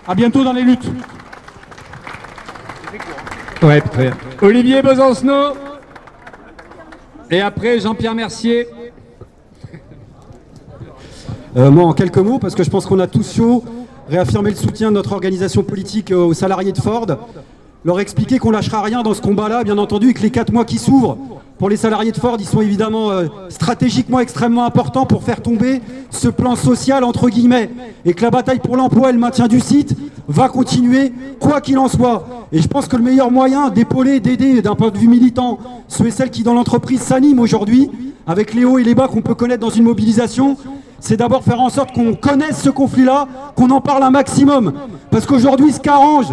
à 0.07 0.15
bientôt 0.15 0.45
dans 0.45 0.53
les 0.53 0.63
luttes. 0.63 0.89
Ouais, 3.61 3.81
très 3.81 4.03
bien. 4.05 4.15
Olivier 4.41 4.83
Besancenot. 4.83 5.55
Et 7.29 7.41
après, 7.41 7.81
Jean-Pierre 7.81 8.15
Mercier. 8.15 8.69
Euh, 11.57 11.71
moi, 11.71 11.87
en 11.87 11.93
quelques 11.93 12.19
mots, 12.19 12.39
parce 12.39 12.55
que 12.55 12.63
je 12.63 12.71
pense 12.71 12.87
qu'on 12.87 13.01
a 13.01 13.07
tous 13.07 13.35
chaud, 13.35 13.65
réaffirmer 14.09 14.51
le 14.51 14.57
soutien 14.57 14.91
de 14.91 14.95
notre 14.95 15.13
organisation 15.13 15.63
politique 15.63 16.11
euh, 16.11 16.25
aux 16.25 16.35
salariés 16.35 16.73
de 16.73 16.79
Ford, 16.79 17.07
leur 17.85 18.01
expliquer 18.01 18.39
qu'on 18.39 18.51
lâchera 18.51 18.83
rien 18.83 19.03
dans 19.03 19.15
ce 19.15 19.21
combat-là, 19.21 19.65
bien 19.65 19.79
entendu, 19.79 20.11
et 20.11 20.15
que 20.15 20.23
les 20.23 20.31
quatre 20.31 20.53
mois 20.53 20.65
qui 20.65 20.79
s'ouvrent 20.79 21.19
pour 21.59 21.69
les 21.69 21.77
salariés 21.77 22.13
de 22.13 22.17
Ford, 22.17 22.37
ils 22.41 22.47
sont 22.47 22.61
évidemment 22.61 23.11
euh, 23.11 23.27
stratégiquement 23.49 24.21
extrêmement 24.21 24.65
importants 24.65 25.07
pour 25.07 25.23
faire 25.23 25.41
tomber 25.41 25.81
ce 26.11 26.29
plan 26.29 26.57
social, 26.57 27.05
entre 27.05 27.29
guillemets, 27.29 27.71
et 28.05 28.15
que 28.15 28.23
la 28.23 28.31
bataille 28.31 28.59
pour 28.59 28.77
l'emploi 28.77 29.11
et 29.11 29.13
le 29.13 29.19
maintien 29.19 29.47
du 29.47 29.61
site 29.61 29.97
va 30.27 30.49
continuer, 30.49 31.13
quoi 31.39 31.61
qu'il 31.61 31.79
en 31.79 31.89
soit. 31.89 32.27
Et 32.53 32.61
je 32.61 32.67
pense 32.67 32.89
que 32.89 32.97
le 32.97 33.03
meilleur 33.03 33.31
moyen 33.31 33.69
d'épauler, 33.71 34.19
d'aider 34.21 34.63
d'un 34.63 34.75
point 34.75 34.91
de 34.91 34.99
vue 34.99 35.09
militant 35.09 35.59
ceux 35.87 36.07
et 36.07 36.11
celles 36.11 36.31
qui 36.31 36.43
dans 36.43 36.55
l'entreprise 36.55 37.01
s'animent 37.01 37.41
aujourd'hui, 37.41 37.91
avec 38.27 38.55
les 38.55 38.65
hauts 38.65 38.79
et 38.79 38.85
les 38.85 38.95
bas 38.95 39.07
qu'on 39.07 39.23
peut 39.23 39.35
connaître 39.35 39.61
dans 39.61 39.71
une 39.71 39.85
mobilisation, 39.85 40.57
c'est 41.01 41.17
d'abord 41.17 41.43
faire 41.43 41.61
en 41.61 41.69
sorte 41.69 41.93
qu'on 41.93 42.15
connaisse 42.15 42.63
ce 42.63 42.71
conflit-là, 42.71 43.27
qu'on 43.57 43.71
en 43.71 43.81
parle 43.81 44.03
un 44.03 44.11
maximum. 44.11 44.73
Parce 45.11 45.27
qu'aujourd'hui, 45.27 45.73
ce 45.73 45.81
qu'arrange 45.81 46.27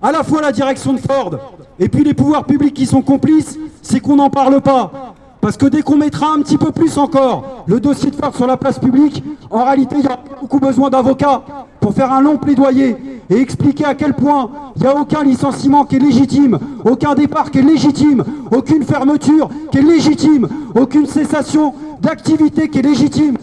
à 0.00 0.12
la 0.12 0.22
fois 0.22 0.40
la 0.40 0.52
direction 0.52 0.92
de 0.92 0.98
Ford 0.98 1.36
et 1.78 1.88
puis 1.88 2.04
les 2.04 2.14
pouvoirs 2.14 2.44
publics 2.44 2.74
qui 2.74 2.86
sont 2.86 3.02
complices, 3.02 3.58
c'est 3.82 4.00
qu'on 4.00 4.16
n'en 4.16 4.30
parle 4.30 4.60
pas. 4.60 5.14
Parce 5.40 5.56
que 5.56 5.66
dès 5.66 5.82
qu'on 5.82 5.96
mettra 5.96 6.32
un 6.32 6.40
petit 6.40 6.58
peu 6.58 6.72
plus 6.72 6.98
encore 6.98 7.64
le 7.66 7.80
dossier 7.80 8.10
de 8.10 8.16
Ford 8.16 8.34
sur 8.34 8.46
la 8.46 8.56
place 8.56 8.78
publique, 8.78 9.22
en 9.50 9.64
réalité, 9.64 9.96
il 9.98 10.04
y 10.04 10.08
a 10.08 10.18
beaucoup 10.40 10.58
besoin 10.58 10.90
d'avocats 10.90 11.42
pour 11.80 11.94
faire 11.94 12.12
un 12.12 12.20
long 12.20 12.36
plaidoyer 12.36 12.96
et 13.30 13.36
expliquer 13.36 13.84
à 13.84 13.94
quel 13.94 14.14
point 14.14 14.50
il 14.76 14.82
n'y 14.82 14.88
a 14.88 14.96
aucun 14.96 15.22
licenciement 15.22 15.84
qui 15.84 15.96
est 15.96 16.00
légitime, 16.00 16.58
aucun 16.84 17.14
départ 17.14 17.50
qui 17.50 17.58
est 17.58 17.62
légitime, 17.62 18.24
aucune 18.50 18.82
fermeture 18.82 19.48
qui 19.70 19.78
est 19.78 19.82
légitime, 19.82 20.48
aucune 20.74 21.06
cessation 21.06 21.72
d'activité 22.00 22.68
qui 22.68 22.80
est 22.80 22.82
légitime 22.82 23.36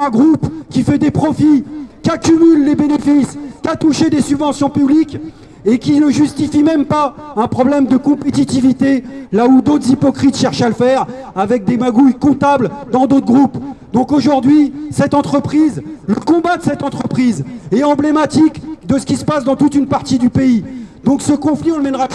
un 0.00 0.10
groupe 0.10 0.46
qui 0.70 0.82
fait 0.82 0.98
des 0.98 1.10
profits, 1.10 1.64
qui 2.02 2.10
accumule 2.10 2.64
les 2.64 2.74
bénéfices, 2.74 3.38
qui 3.62 3.68
a 3.68 3.76
touché 3.76 4.10
des 4.10 4.20
subventions 4.20 4.70
publiques 4.70 5.18
et 5.64 5.78
qui 5.78 5.98
ne 5.98 6.10
justifie 6.10 6.62
même 6.62 6.84
pas 6.84 7.14
un 7.36 7.48
problème 7.48 7.86
de 7.86 7.96
compétitivité, 7.96 9.02
là 9.32 9.46
où 9.46 9.62
d'autres 9.62 9.88
hypocrites 9.90 10.36
cherchent 10.36 10.60
à 10.60 10.68
le 10.68 10.74
faire, 10.74 11.06
avec 11.34 11.64
des 11.64 11.78
magouilles 11.78 12.14
comptables 12.14 12.70
dans 12.92 13.06
d'autres 13.06 13.26
groupes. 13.26 13.56
Donc 13.92 14.12
aujourd'hui, 14.12 14.72
cette 14.90 15.14
entreprise, 15.14 15.82
le 16.06 16.16
combat 16.16 16.58
de 16.58 16.62
cette 16.62 16.82
entreprise 16.82 17.44
est 17.72 17.82
emblématique 17.82 18.60
de 18.86 18.98
ce 18.98 19.06
qui 19.06 19.16
se 19.16 19.24
passe 19.24 19.44
dans 19.44 19.56
toute 19.56 19.74
une 19.74 19.86
partie 19.86 20.18
du 20.18 20.28
pays. 20.28 20.64
Donc 21.04 21.22
ce 21.22 21.32
conflit, 21.32 21.72
on 21.72 21.76
le 21.76 21.82
mènera 21.82 22.08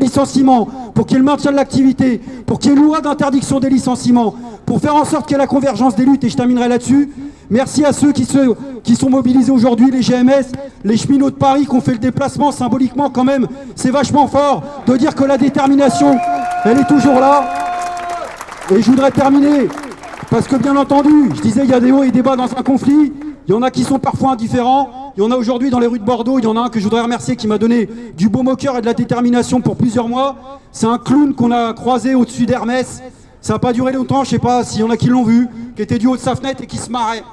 licenciement, 0.00 0.68
pour 0.94 1.06
qu'il 1.06 1.14
y 1.14 1.16
ait 1.16 1.20
le 1.20 1.24
maintien 1.24 1.50
de 1.50 1.56
l'activité, 1.56 2.20
pour 2.46 2.58
qu'il 2.58 2.72
y 2.72 2.74
ait 2.74 2.76
loi 2.76 3.00
d'interdiction 3.00 3.60
des 3.60 3.70
licenciements, 3.70 4.34
pour 4.64 4.80
faire 4.80 4.94
en 4.94 5.04
sorte 5.04 5.26
qu'il 5.26 5.36
y 5.36 5.40
ait 5.40 5.42
la 5.42 5.46
convergence 5.46 5.94
des 5.94 6.04
luttes, 6.04 6.24
et 6.24 6.28
je 6.28 6.36
terminerai 6.36 6.68
là-dessus. 6.68 7.10
Merci 7.48 7.84
à 7.84 7.92
ceux 7.92 8.12
qui, 8.12 8.24
se, 8.24 8.54
qui 8.82 8.96
sont 8.96 9.08
mobilisés 9.08 9.52
aujourd'hui, 9.52 9.90
les 9.90 10.00
GMS, 10.00 10.46
les 10.84 10.96
cheminots 10.96 11.30
de 11.30 11.36
Paris 11.36 11.66
qui 11.66 11.74
ont 11.74 11.80
fait 11.80 11.92
le 11.92 11.98
déplacement 11.98 12.50
symboliquement 12.50 13.08
quand 13.10 13.24
même. 13.24 13.46
C'est 13.76 13.90
vachement 13.90 14.26
fort 14.26 14.62
de 14.86 14.96
dire 14.96 15.14
que 15.14 15.24
la 15.24 15.38
détermination, 15.38 16.18
elle 16.64 16.78
est 16.78 16.88
toujours 16.88 17.20
là. 17.20 17.44
Et 18.70 18.82
je 18.82 18.90
voudrais 18.90 19.12
terminer, 19.12 19.68
parce 20.28 20.48
que 20.48 20.56
bien 20.56 20.76
entendu, 20.76 21.30
je 21.36 21.40
disais 21.40 21.62
il 21.64 21.70
y 21.70 21.74
a 21.74 21.78
des 21.78 21.92
hauts 21.92 22.02
et 22.02 22.10
des 22.10 22.22
bas 22.22 22.34
dans 22.34 22.44
un 22.44 22.62
conflit, 22.64 23.12
il 23.46 23.52
y 23.52 23.54
en 23.54 23.62
a 23.62 23.70
qui 23.70 23.84
sont 23.84 24.00
parfois 24.00 24.32
indifférents, 24.32 25.05
il 25.16 25.22
y 25.22 25.26
en 25.26 25.30
a 25.30 25.36
aujourd'hui 25.36 25.70
dans 25.70 25.78
les 25.78 25.86
rues 25.86 25.98
de 25.98 26.04
Bordeaux, 26.04 26.38
il 26.38 26.44
y 26.44 26.46
en 26.46 26.56
a 26.56 26.60
un 26.60 26.68
que 26.68 26.78
je 26.78 26.84
voudrais 26.84 27.00
remercier 27.00 27.36
qui 27.36 27.46
m'a 27.46 27.56
donné 27.56 27.88
du 28.16 28.28
beau 28.28 28.42
moqueur 28.42 28.76
et 28.76 28.82
de 28.82 28.86
la 28.86 28.92
détermination 28.92 29.62
pour 29.62 29.76
plusieurs 29.76 30.08
mois. 30.08 30.60
C'est 30.72 30.86
un 30.86 30.98
clown 30.98 31.34
qu'on 31.34 31.50
a 31.52 31.72
croisé 31.72 32.14
au-dessus 32.14 32.44
d'Hermès. 32.44 33.02
Ça 33.40 33.54
n'a 33.54 33.58
pas 33.58 33.72
duré 33.72 33.92
longtemps, 33.92 34.24
je 34.24 34.30
sais 34.30 34.38
pas 34.38 34.62
s'il 34.62 34.80
y 34.80 34.84
en 34.84 34.90
a 34.90 34.96
qui 34.98 35.06
l'ont 35.06 35.24
vu, 35.24 35.48
qui 35.74 35.80
était 35.80 35.96
du 35.96 36.06
haut 36.06 36.16
de 36.16 36.20
sa 36.20 36.36
fenêtre 36.36 36.62
et 36.62 36.66
qui 36.66 36.76
se 36.76 36.90
marrait. 36.90 37.24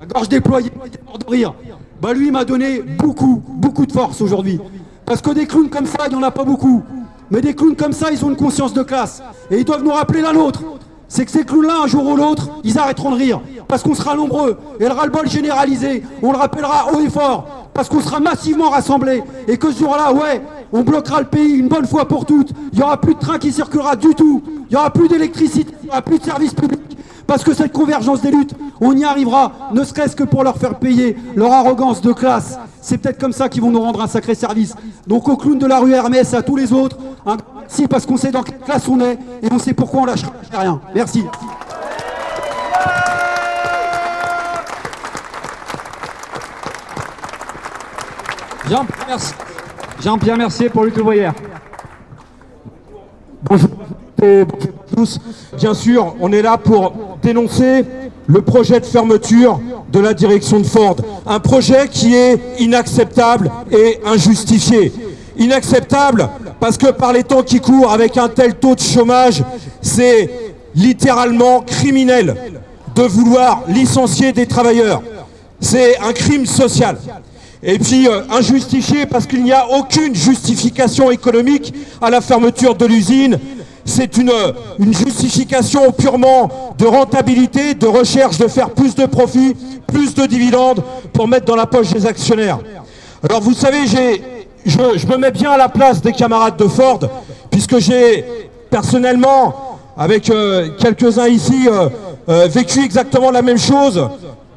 La 0.00 0.06
gorge 0.06 0.28
déployée, 0.28 0.72
il 0.82 0.88
était 0.88 0.98
de 0.98 1.30
rire. 1.30 1.54
Bah 2.02 2.12
lui, 2.12 2.26
il 2.26 2.32
m'a 2.32 2.44
donné 2.44 2.82
beaucoup, 2.82 3.42
beaucoup 3.46 3.86
de 3.86 3.92
force 3.92 4.20
aujourd'hui. 4.20 4.60
Parce 5.04 5.22
que 5.22 5.30
des 5.30 5.46
clowns 5.46 5.70
comme 5.70 5.86
ça, 5.86 6.06
il 6.06 6.16
n'y 6.16 6.16
en 6.16 6.22
a 6.24 6.32
pas 6.32 6.44
beaucoup. 6.44 6.82
Mais 7.30 7.40
des 7.40 7.54
clowns 7.54 7.76
comme 7.76 7.92
ça, 7.92 8.10
ils 8.10 8.24
ont 8.24 8.30
une 8.30 8.36
conscience 8.36 8.74
de 8.74 8.82
classe. 8.82 9.22
Et 9.52 9.58
ils 9.58 9.64
doivent 9.64 9.84
nous 9.84 9.92
rappeler 9.92 10.20
la 10.20 10.32
nôtre. 10.32 10.62
C'est 11.08 11.24
que 11.24 11.30
ces 11.30 11.44
clowns-là, 11.44 11.82
un 11.84 11.86
jour 11.86 12.06
ou 12.06 12.16
l'autre, 12.16 12.48
ils 12.64 12.78
arrêteront 12.78 13.10
de 13.10 13.16
rire. 13.16 13.40
Parce 13.68 13.82
qu'on 13.82 13.94
sera 13.94 14.16
nombreux. 14.16 14.58
Et 14.80 14.84
le 14.84 14.92
ras-le-bol 14.92 15.28
généralisé, 15.28 16.02
on 16.22 16.32
le 16.32 16.38
rappellera 16.38 16.92
haut 16.92 17.00
et 17.00 17.10
fort. 17.10 17.68
Parce 17.74 17.88
qu'on 17.88 18.00
sera 18.00 18.20
massivement 18.20 18.70
rassemblés. 18.70 19.22
Et 19.46 19.56
que 19.56 19.70
ce 19.70 19.80
jour-là, 19.80 20.12
ouais, 20.12 20.42
on 20.72 20.82
bloquera 20.82 21.20
le 21.20 21.26
pays 21.26 21.54
une 21.54 21.68
bonne 21.68 21.86
fois 21.86 22.06
pour 22.08 22.26
toutes. 22.26 22.50
Il 22.72 22.78
n'y 22.78 22.84
aura 22.84 23.00
plus 23.00 23.14
de 23.14 23.20
train 23.20 23.38
qui 23.38 23.52
circulera 23.52 23.96
du 23.96 24.14
tout. 24.14 24.42
Il 24.68 24.72
n'y 24.72 24.76
aura 24.76 24.90
plus 24.90 25.08
d'électricité, 25.08 25.72
il 25.82 25.84
n'y 25.84 25.90
aura 25.90 26.02
plus 26.02 26.18
de 26.18 26.24
services 26.24 26.54
publics. 26.54 26.95
Parce 27.26 27.42
que 27.42 27.54
cette 27.54 27.72
convergence 27.72 28.20
des 28.20 28.30
luttes, 28.30 28.54
on 28.80 28.96
y 28.96 29.04
arrivera, 29.04 29.52
ne 29.72 29.82
serait-ce 29.82 30.14
que 30.14 30.24
pour 30.24 30.44
leur 30.44 30.56
faire 30.58 30.78
payer 30.78 31.16
leur 31.34 31.52
arrogance 31.52 32.00
de 32.00 32.12
classe. 32.12 32.58
C'est 32.80 32.98
peut-être 32.98 33.18
comme 33.18 33.32
ça 33.32 33.48
qu'ils 33.48 33.62
vont 33.62 33.70
nous 33.70 33.80
rendre 33.80 34.00
un 34.00 34.06
sacré 34.06 34.34
service. 34.34 34.74
Donc 35.06 35.28
aux 35.28 35.36
clowns 35.36 35.58
de 35.58 35.66
la 35.66 35.80
rue 35.80 35.92
Hermès 35.92 36.34
à 36.34 36.42
tous 36.42 36.56
les 36.56 36.72
autres, 36.72 36.96
un 37.26 37.36
merci 37.58 37.88
parce 37.88 38.06
qu'on 38.06 38.16
sait 38.16 38.30
dans 38.30 38.42
quelle 38.44 38.60
classe 38.60 38.86
on 38.88 39.00
est 39.00 39.18
et 39.42 39.48
on 39.50 39.58
sait 39.58 39.72
pourquoi 39.72 40.02
on 40.02 40.04
lâchera 40.04 40.30
rien. 40.52 40.80
Merci. 40.94 41.24
Jean-Pierre 50.00 50.36
Mercier 50.36 50.68
pour 50.68 50.84
Lutte 50.84 50.98
ouvrière. 50.98 51.34
Bonjour 53.42 53.70
et 54.22 54.44
bonjour 54.44 54.70
à 54.70 54.94
tous. 54.94 55.20
Bien 55.56 55.74
sûr, 55.74 56.14
on 56.20 56.32
est 56.32 56.42
là 56.42 56.58
pour 56.58 57.05
dénoncer 57.22 57.84
le 58.26 58.42
projet 58.42 58.80
de 58.80 58.86
fermeture 58.86 59.60
de 59.92 60.00
la 60.00 60.14
direction 60.14 60.60
de 60.60 60.66
Ford. 60.66 60.96
Un 61.26 61.40
projet 61.40 61.88
qui 61.88 62.14
est 62.14 62.38
inacceptable 62.58 63.50
et 63.70 64.00
injustifié. 64.04 64.92
Inacceptable 65.38 66.28
parce 66.60 66.76
que 66.76 66.90
par 66.90 67.12
les 67.12 67.22
temps 67.22 67.42
qui 67.42 67.60
courent, 67.60 67.92
avec 67.92 68.16
un 68.16 68.28
tel 68.28 68.54
taux 68.54 68.74
de 68.74 68.80
chômage, 68.80 69.42
c'est 69.82 70.30
littéralement 70.74 71.60
criminel 71.60 72.34
de 72.94 73.02
vouloir 73.02 73.62
licencier 73.68 74.32
des 74.32 74.46
travailleurs. 74.46 75.02
C'est 75.60 75.98
un 75.98 76.12
crime 76.12 76.46
social. 76.46 76.98
Et 77.62 77.78
puis 77.78 78.06
euh, 78.06 78.22
injustifié 78.30 79.06
parce 79.06 79.26
qu'il 79.26 79.42
n'y 79.42 79.52
a 79.52 79.66
aucune 79.70 80.14
justification 80.14 81.10
économique 81.10 81.74
à 82.00 82.10
la 82.10 82.20
fermeture 82.20 82.74
de 82.74 82.86
l'usine. 82.86 83.38
C'est 83.86 84.18
une, 84.18 84.32
justification 84.78 85.92
purement 85.92 86.50
de 86.76 86.86
rentabilité, 86.86 87.74
de 87.74 87.86
recherche 87.86 88.36
de 88.36 88.48
faire 88.48 88.70
plus 88.70 88.94
de 88.94 89.06
profits, 89.06 89.56
plus 89.86 90.14
de 90.14 90.26
dividendes 90.26 90.82
pour 91.12 91.28
mettre 91.28 91.46
dans 91.46 91.56
la 91.56 91.66
poche 91.66 91.92
des 91.92 92.04
actionnaires. 92.04 92.58
Alors 93.26 93.40
vous 93.40 93.54
savez, 93.54 93.86
je 93.86 95.06
me 95.06 95.16
mets 95.16 95.30
bien 95.30 95.52
à 95.52 95.56
la 95.56 95.68
place 95.68 96.02
des 96.02 96.12
camarades 96.12 96.56
de 96.56 96.66
Ford, 96.66 97.00
puisque 97.50 97.78
j'ai 97.78 98.24
personnellement, 98.70 99.78
avec 99.96 100.28
euh, 100.28 100.68
quelques-uns 100.78 101.28
ici, 101.28 101.68
euh, 101.68 101.88
euh, 102.28 102.48
vécu 102.48 102.84
exactement 102.84 103.30
la 103.30 103.40
même 103.40 103.58
chose 103.58 104.08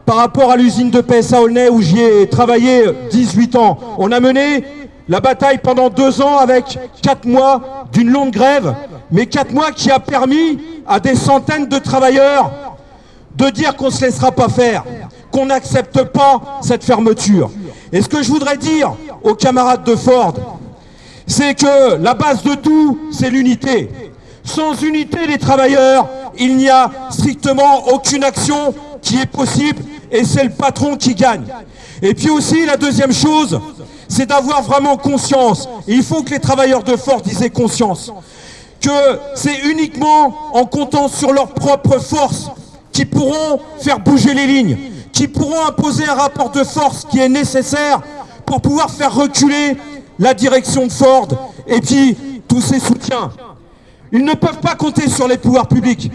par 0.06 0.18
rapport 0.18 0.52
à 0.52 0.58
l'usine 0.58 0.90
de 0.90 1.02
PSA 1.02 1.40
Aulnay 1.40 1.70
où 1.70 1.82
j'y 1.82 2.02
ai 2.02 2.28
travaillé 2.28 2.84
18 3.12 3.56
ans. 3.56 3.78
On 4.00 4.12
a 4.12 4.20
mené 4.20 4.64
la 5.10 5.20
bataille 5.20 5.58
pendant 5.58 5.90
deux 5.90 6.22
ans 6.22 6.38
avec 6.38 6.78
quatre 7.02 7.26
mois 7.26 7.86
d'une 7.92 8.10
longue 8.12 8.32
grève, 8.32 8.76
mais 9.12 9.26
quatre 9.26 9.52
mois 9.52 9.72
qui 9.72 9.90
a 9.90 10.00
permis 10.00 10.60
à 10.88 11.00
des 11.00 11.16
centaines 11.16 11.68
de 11.68 11.80
travailleurs 11.80 12.52
de 13.36 13.50
dire 13.50 13.76
qu'on 13.76 13.86
ne 13.86 13.92
se 13.92 14.06
laissera 14.06 14.32
pas 14.32 14.50
faire, 14.50 14.84
qu'on 15.32 15.48
n'accepte 15.48 16.04
pas 16.04 16.60
cette 16.62 16.84
fermeture. 16.84 17.50
Et 17.92 18.02
ce 18.02 18.08
que 18.08 18.22
je 18.22 18.30
voudrais 18.30 18.58
dire 18.58 18.94
aux 19.24 19.34
camarades 19.34 19.84
de 19.84 19.96
Ford, 19.96 20.36
c'est 21.26 21.56
que 21.56 21.96
la 21.96 22.14
base 22.14 22.44
de 22.44 22.54
tout, 22.56 23.00
c'est 23.12 23.32
l'unité. 23.32 23.90
Sans 24.44 24.80
unité 24.84 25.26
des 25.26 25.38
travailleurs, 25.40 26.08
il 26.38 26.56
n'y 26.56 26.70
a 26.70 26.92
strictement 27.10 27.88
aucune 27.88 28.24
action 28.24 28.76
qui 29.02 29.20
est 29.20 29.26
possible 29.26 29.82
et 30.12 30.24
c'est 30.24 30.44
le 30.44 30.52
patron 30.52 30.98
qui 30.98 31.16
gagne. 31.16 31.46
Et 32.02 32.14
puis 32.14 32.30
aussi, 32.30 32.66
la 32.66 32.78
deuxième 32.78 33.14
chose, 33.14 33.60
c'est 34.10 34.26
d'avoir 34.26 34.64
vraiment 34.64 34.98
conscience. 34.98 35.70
Et 35.88 35.94
il 35.94 36.04
faut 36.04 36.24
que 36.24 36.32
les 36.32 36.40
travailleurs 36.40 36.84
de 36.84 36.98
Ford 36.98 37.22
aient 37.42 37.50
conscience 37.50 38.12
que 38.82 39.20
c'est 39.36 39.60
uniquement 39.70 40.34
en 40.54 40.66
comptant 40.66 41.08
sur 41.08 41.34
leur 41.34 41.50
propre 41.50 42.00
force 42.00 42.50
qu'ils 42.92 43.10
pourront 43.10 43.60
faire 43.80 44.00
bouger 44.00 44.34
les 44.34 44.48
lignes, 44.48 44.78
qui 45.12 45.28
pourront 45.28 45.66
imposer 45.68 46.08
un 46.08 46.14
rapport 46.14 46.50
de 46.50 46.64
force 46.64 47.06
qui 47.06 47.20
est 47.20 47.30
nécessaire 47.30 48.02
pour 48.46 48.62
pouvoir 48.62 48.90
faire 48.90 49.14
reculer 49.14 49.78
la 50.18 50.34
direction 50.34 50.88
de 50.88 50.92
Ford 50.92 51.28
et 51.68 51.82
puis 51.82 52.18
tous 52.48 52.62
ses 52.62 52.80
soutiens. 52.80 53.32
Ils 54.12 54.24
ne 54.24 54.34
peuvent 54.34 54.60
pas 54.60 54.76
compter 54.76 55.08
sur 55.08 55.28
les 55.28 55.38
pouvoirs 55.38 55.68
publics. 55.68 56.12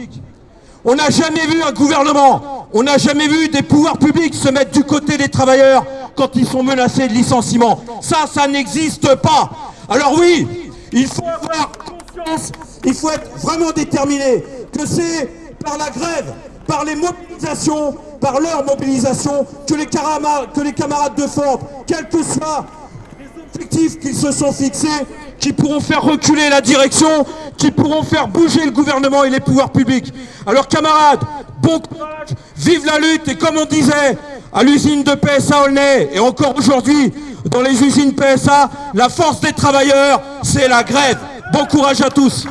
On 0.84 0.94
n'a 0.94 1.08
jamais 1.10 1.46
vu 1.46 1.62
un 1.62 1.72
gouvernement, 1.72 2.66
on 2.72 2.82
n'a 2.82 2.98
jamais 2.98 3.28
vu 3.28 3.48
des 3.48 3.62
pouvoirs 3.62 3.98
publics 3.98 4.34
se 4.34 4.48
mettre 4.50 4.72
du 4.72 4.84
côté 4.84 5.16
des 5.16 5.28
travailleurs 5.28 5.86
quand 6.16 6.34
ils 6.34 6.46
sont 6.46 6.62
menacés 6.62 7.08
de 7.08 7.12
licenciement. 7.12 7.80
Ça, 8.00 8.26
ça 8.32 8.46
n'existe 8.46 9.14
pas. 9.16 9.50
Alors 9.88 10.14
oui, 10.18 10.70
il 10.92 11.06
faut 11.06 11.24
avoir 11.24 11.70
conscience, 11.72 12.52
il 12.84 12.94
faut 12.94 13.10
être 13.10 13.30
vraiment 13.38 13.70
déterminé 13.72 14.44
que 14.72 14.86
c'est 14.86 15.30
par 15.62 15.78
la 15.78 15.90
grève, 15.90 16.34
par 16.66 16.84
les 16.84 16.94
mobilisations, 16.94 17.94
par 18.20 18.40
leur 18.40 18.64
mobilisation, 18.64 19.46
que 19.66 19.74
les, 19.74 19.86
que 19.86 20.60
les 20.62 20.72
camarades 20.72 21.14
de 21.16 21.26
Ford, 21.26 21.60
quels 21.86 22.08
que 22.08 22.22
soient 22.22 22.66
les 23.18 23.42
objectifs 23.42 24.00
qu'ils 24.00 24.14
se 24.16 24.32
sont 24.32 24.52
fixés, 24.52 24.88
qui 25.38 25.52
pourront 25.52 25.80
faire 25.80 26.02
reculer 26.02 26.48
la 26.48 26.60
direction, 26.60 27.26
qui 27.56 27.70
pourront 27.70 28.02
faire 28.02 28.28
bouger 28.28 28.64
le 28.64 28.70
gouvernement 28.70 29.24
et 29.24 29.30
les 29.30 29.40
pouvoirs 29.40 29.70
publics. 29.70 30.12
Alors 30.46 30.68
camarades, 30.68 31.20
bon 31.60 31.80
courage, 31.80 32.28
vive 32.56 32.86
la 32.86 32.98
lutte 32.98 33.28
et 33.28 33.36
comme 33.36 33.58
on 33.58 33.64
disait 33.64 34.16
à 34.52 34.62
l'usine 34.62 35.02
de 35.02 35.14
PSA 35.14 35.64
Aulnay 35.64 36.10
et 36.12 36.20
encore 36.20 36.54
aujourd'hui 36.56 37.12
dans 37.50 37.60
les 37.60 37.82
usines 37.82 38.14
PSA, 38.14 38.70
la 38.94 39.08
force 39.08 39.40
des 39.40 39.52
travailleurs, 39.52 40.20
c'est 40.42 40.68
la 40.68 40.82
grève. 40.82 41.18
Bon 41.52 41.66
courage 41.66 42.00
à 42.00 42.10
tous. 42.10 42.46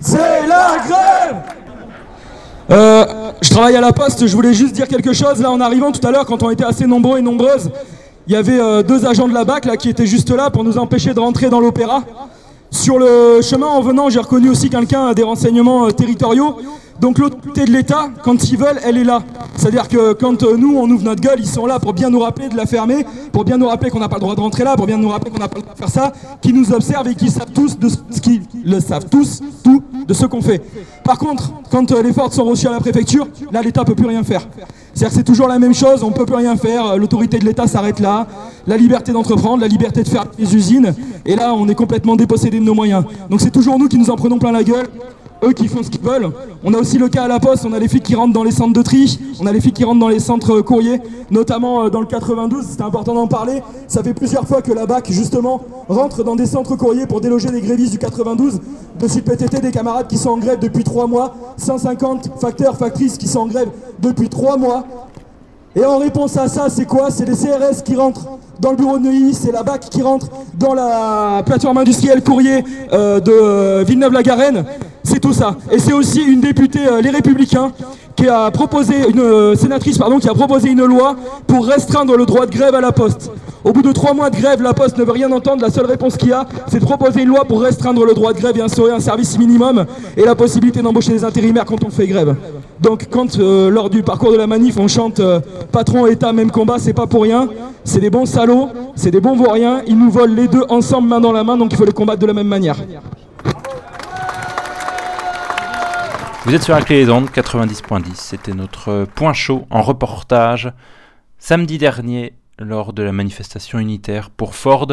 C'est 0.00 0.46
la 0.46 0.78
grève 0.88 1.11
euh, 2.72 3.04
Je 3.40 3.50
travaille 3.50 3.76
à 3.76 3.80
la 3.80 3.92
poste, 3.92 4.26
je 4.26 4.34
voulais 4.34 4.54
juste 4.54 4.74
dire 4.74 4.88
quelque 4.88 5.12
chose. 5.12 5.40
Là, 5.40 5.50
en 5.50 5.60
arrivant 5.60 5.92
tout 5.92 6.06
à 6.06 6.10
l'heure, 6.10 6.26
quand 6.26 6.42
on 6.42 6.50
était 6.50 6.64
assez 6.64 6.86
nombreux 6.86 7.18
et 7.18 7.22
nombreuses, 7.22 7.70
il 8.26 8.32
y 8.32 8.36
avait 8.36 8.58
euh, 8.58 8.82
deux 8.82 9.04
agents 9.04 9.28
de 9.28 9.34
la 9.34 9.44
BAC 9.44 9.64
là, 9.64 9.76
qui 9.76 9.88
étaient 9.88 10.06
juste 10.06 10.30
là 10.30 10.50
pour 10.50 10.64
nous 10.64 10.78
empêcher 10.78 11.12
de 11.12 11.20
rentrer 11.20 11.50
dans 11.50 11.60
l'opéra. 11.60 12.02
Sur 12.72 12.98
le 12.98 13.40
chemin 13.42 13.68
en 13.68 13.80
venant, 13.80 14.10
j'ai 14.10 14.18
reconnu 14.18 14.50
aussi 14.50 14.68
quelqu'un 14.68 15.12
des 15.12 15.22
renseignements 15.22 15.86
euh, 15.86 15.90
territoriaux 15.92 16.56
donc 17.02 17.18
l'autorité 17.18 17.64
de 17.64 17.72
l'État, 17.72 18.10
quand 18.22 18.48
ils 18.48 18.56
veulent, 18.56 18.78
elle 18.84 18.96
est 18.96 19.02
là. 19.02 19.24
C'est-à-dire 19.56 19.88
que 19.88 20.12
quand 20.12 20.40
euh, 20.44 20.56
nous, 20.56 20.76
on 20.76 20.88
ouvre 20.88 21.02
notre 21.02 21.20
gueule, 21.20 21.40
ils 21.40 21.48
sont 21.48 21.66
là 21.66 21.80
pour 21.80 21.92
bien 21.94 22.10
nous 22.10 22.20
rappeler 22.20 22.48
de 22.48 22.56
la 22.56 22.64
fermer, 22.64 23.04
pour 23.32 23.44
bien 23.44 23.58
nous 23.58 23.66
rappeler 23.66 23.90
qu'on 23.90 23.98
n'a 23.98 24.08
pas 24.08 24.18
le 24.18 24.20
droit 24.20 24.36
de 24.36 24.40
rentrer 24.40 24.62
là, 24.62 24.76
pour 24.76 24.86
bien 24.86 24.98
nous 24.98 25.08
rappeler 25.08 25.32
qu'on 25.32 25.40
n'a 25.40 25.48
pas 25.48 25.56
le 25.56 25.62
droit 25.62 25.74
de 25.74 25.78
faire 25.78 25.88
ça, 25.88 26.12
qui 26.40 26.52
nous 26.52 26.72
observent 26.72 27.08
et 27.08 27.16
qui 27.16 27.28
savent 27.28 27.50
tous 27.52 27.76
de 27.76 27.88
ce 27.88 28.20
qu'ils 28.20 28.42
le 28.64 28.78
savent 28.78 29.06
tous, 29.10 29.40
tout 29.64 29.82
de 30.06 30.14
ce 30.14 30.26
qu'on 30.26 30.42
fait. 30.42 30.62
Par 31.02 31.18
contre, 31.18 31.52
quand 31.72 31.90
euh, 31.90 32.02
les 32.04 32.12
fortes 32.12 32.34
sont 32.34 32.44
reçues 32.44 32.68
à 32.68 32.72
la 32.72 32.78
préfecture, 32.78 33.26
là, 33.50 33.62
l'État 33.62 33.84
peut 33.84 33.96
plus 33.96 34.06
rien 34.06 34.22
faire. 34.22 34.46
C'est-à-dire 34.94 35.08
que 35.08 35.14
c'est 35.14 35.24
toujours 35.24 35.48
la 35.48 35.58
même 35.58 35.74
chose, 35.74 36.02
on 36.02 36.10
peut 36.10 36.26
plus 36.26 36.36
rien 36.36 36.56
faire, 36.56 36.96
l'autorité 36.96 37.38
de 37.38 37.44
l'État 37.44 37.66
s'arrête 37.66 37.98
là, 37.98 38.26
la 38.66 38.76
liberté 38.76 39.12
d'entreprendre, 39.12 39.62
la 39.62 39.68
liberté 39.68 40.02
de 40.02 40.08
faire 40.08 40.26
les 40.38 40.54
usines, 40.54 40.94
et 41.24 41.34
là, 41.34 41.54
on 41.54 41.66
est 41.68 41.74
complètement 41.74 42.14
dépossédé 42.14 42.58
de 42.58 42.64
nos 42.64 42.74
moyens. 42.74 43.04
Donc 43.30 43.40
c'est 43.40 43.50
toujours 43.50 43.78
nous 43.78 43.88
qui 43.88 43.96
nous 43.96 44.10
en 44.10 44.16
prenons 44.16 44.38
plein 44.38 44.52
la 44.52 44.64
gueule, 44.64 44.88
eux 45.42 45.52
qui 45.52 45.68
font 45.68 45.82
ce 45.82 45.90
qu'ils 45.90 46.00
veulent. 46.00 46.30
On 46.64 46.72
a 46.74 46.78
aussi 46.78 46.98
le 46.98 47.08
cas 47.08 47.24
à 47.24 47.28
la 47.28 47.40
poste, 47.40 47.64
on 47.64 47.72
a 47.72 47.78
les 47.78 47.88
flics 47.88 48.02
qui 48.02 48.14
rentrent 48.14 48.32
dans 48.32 48.44
les 48.44 48.52
centres 48.52 48.72
de 48.72 48.82
tri, 48.82 49.18
on 49.40 49.46
a 49.46 49.52
les 49.52 49.60
flics 49.60 49.74
qui 49.74 49.84
rentrent 49.84 50.00
dans 50.00 50.08
les 50.08 50.20
centres 50.20 50.60
courriers, 50.60 51.00
notamment 51.30 51.84
euh, 51.84 51.90
dans 51.90 52.00
le 52.00 52.06
92, 52.06 52.64
c'était 52.64 52.82
important 52.82 53.14
d'en 53.14 53.26
parler. 53.26 53.62
Ça 53.88 54.02
fait 54.02 54.14
plusieurs 54.14 54.46
fois 54.46 54.62
que 54.62 54.72
la 54.72 54.86
BAC, 54.86 55.10
justement, 55.10 55.60
rentre 55.88 56.22
dans 56.24 56.36
des 56.36 56.46
centres 56.46 56.76
courriers 56.76 57.06
pour 57.06 57.20
déloger 57.20 57.50
les 57.50 57.60
grévistes 57.60 57.92
du 57.92 57.98
92, 57.98 58.60
de 58.98 59.08
suite 59.08 59.24
PTT, 59.24 59.60
des 59.60 59.70
camarades 59.70 60.08
qui 60.08 60.18
sont 60.18 60.30
en 60.30 60.38
grève 60.38 60.58
depuis 60.58 60.84
trois 60.84 61.06
mois, 61.06 61.34
150 61.56 62.40
facteurs, 62.40 62.76
factrices 62.76 63.18
qui 63.18 63.28
sont 63.28 63.40
en 63.40 63.46
grève 63.46 63.68
depuis 64.00 64.28
trois 64.28 64.56
mois. 64.56 64.84
Et 65.74 65.84
en 65.84 65.98
réponse 65.98 66.36
à 66.36 66.48
ça, 66.48 66.68
c'est 66.68 66.84
quoi? 66.84 67.10
C'est 67.10 67.24
les 67.24 67.32
CRS 67.32 67.82
qui 67.82 67.96
rentrent 67.96 68.38
dans 68.60 68.70
le 68.70 68.76
bureau 68.76 68.98
de 68.98 69.04
Neuilly, 69.04 69.32
c'est 69.32 69.52
la 69.52 69.62
BAC 69.62 69.88
qui 69.88 70.02
rentre 70.02 70.28
dans 70.54 70.74
la 70.74 71.42
plateforme 71.46 71.78
industrielle 71.78 72.22
courrier 72.22 72.62
euh, 72.92 73.20
de 73.20 73.82
Villeneuve-la-Garenne. 73.84 74.64
C'est 75.02 75.18
tout 75.18 75.32
ça. 75.32 75.56
Et 75.70 75.78
c'est 75.78 75.94
aussi 75.94 76.20
une 76.22 76.40
députée 76.40 76.86
euh, 76.86 77.00
Les 77.00 77.10
Républicains 77.10 77.72
qui 78.14 78.28
a 78.28 78.50
proposé, 78.50 79.08
une 79.08 79.20
euh, 79.20 79.54
sénatrice 79.56 79.96
pardon, 79.96 80.18
qui 80.18 80.28
a 80.28 80.34
proposé 80.34 80.70
une 80.70 80.84
loi 80.84 81.16
pour 81.46 81.66
restreindre 81.66 82.16
le 82.16 82.26
droit 82.26 82.44
de 82.44 82.50
grève 82.50 82.74
à 82.74 82.80
la 82.80 82.92
Poste. 82.92 83.30
Au 83.64 83.72
bout 83.72 83.82
de 83.82 83.92
trois 83.92 84.12
mois 84.12 84.28
de 84.28 84.36
grève, 84.36 84.60
la 84.60 84.74
Poste 84.74 84.98
ne 84.98 85.04
veut 85.04 85.12
rien 85.12 85.32
entendre. 85.32 85.62
La 85.62 85.70
seule 85.70 85.86
réponse 85.86 86.16
qu'il 86.18 86.28
y 86.28 86.32
a, 86.32 86.46
c'est 86.68 86.80
de 86.80 86.84
proposer 86.84 87.22
une 87.22 87.28
loi 87.28 87.44
pour 87.46 87.62
restreindre 87.62 88.04
le 88.04 88.12
droit 88.12 88.34
de 88.34 88.38
grève 88.38 88.58
et 88.58 88.60
instaurer 88.60 88.92
un 88.92 89.00
service 89.00 89.38
minimum 89.38 89.86
et 90.16 90.24
la 90.24 90.34
possibilité 90.34 90.82
d'embaucher 90.82 91.12
des 91.12 91.24
intérimaires 91.24 91.64
quand 91.64 91.82
on 91.82 91.90
fait 91.90 92.06
grève. 92.06 92.36
Donc 92.82 93.08
quand 93.10 93.38
euh, 93.38 93.70
lors 93.70 93.88
du 93.90 94.02
parcours 94.02 94.32
de 94.32 94.36
la 94.36 94.46
manif, 94.46 94.76
on 94.76 94.88
chante 94.88 95.20
patron, 95.70 96.06
État, 96.06 96.32
même 96.32 96.50
combat, 96.50 96.78
c'est 96.78 96.92
pas 96.92 97.06
pour 97.06 97.22
rien. 97.22 97.48
C'est 97.84 98.00
des 98.00 98.10
bons 98.10 98.26
salauds, 98.26 98.68
c'est 98.96 99.10
des 99.10 99.20
bons 99.20 99.36
vauriens. 99.36 99.82
Ils 99.86 99.98
nous 99.98 100.10
volent 100.10 100.34
les 100.34 100.48
deux 100.48 100.64
ensemble, 100.68 101.08
main 101.08 101.20
dans 101.20 101.32
la 101.32 101.44
main, 101.44 101.56
donc 101.56 101.72
il 101.72 101.78
faut 101.78 101.84
les 101.84 101.92
combattre 101.92 102.18
de 102.18 102.26
la 102.26 102.32
même 102.34 102.48
manière. 102.48 102.76
Vous 106.44 106.52
êtes 106.52 106.62
sur 106.64 106.74
la 106.74 106.82
clé 106.82 107.04
des 107.04 107.10
ondes 107.10 107.30
90.10. 107.30 108.14
C'était 108.14 108.52
notre 108.52 109.06
point 109.14 109.32
chaud 109.32 109.64
en 109.70 109.80
reportage 109.80 110.72
samedi 111.38 111.78
dernier 111.78 112.34
lors 112.58 112.92
de 112.92 113.04
la 113.04 113.12
manifestation 113.12 113.78
unitaire 113.78 114.28
pour 114.28 114.56
Ford 114.56 114.88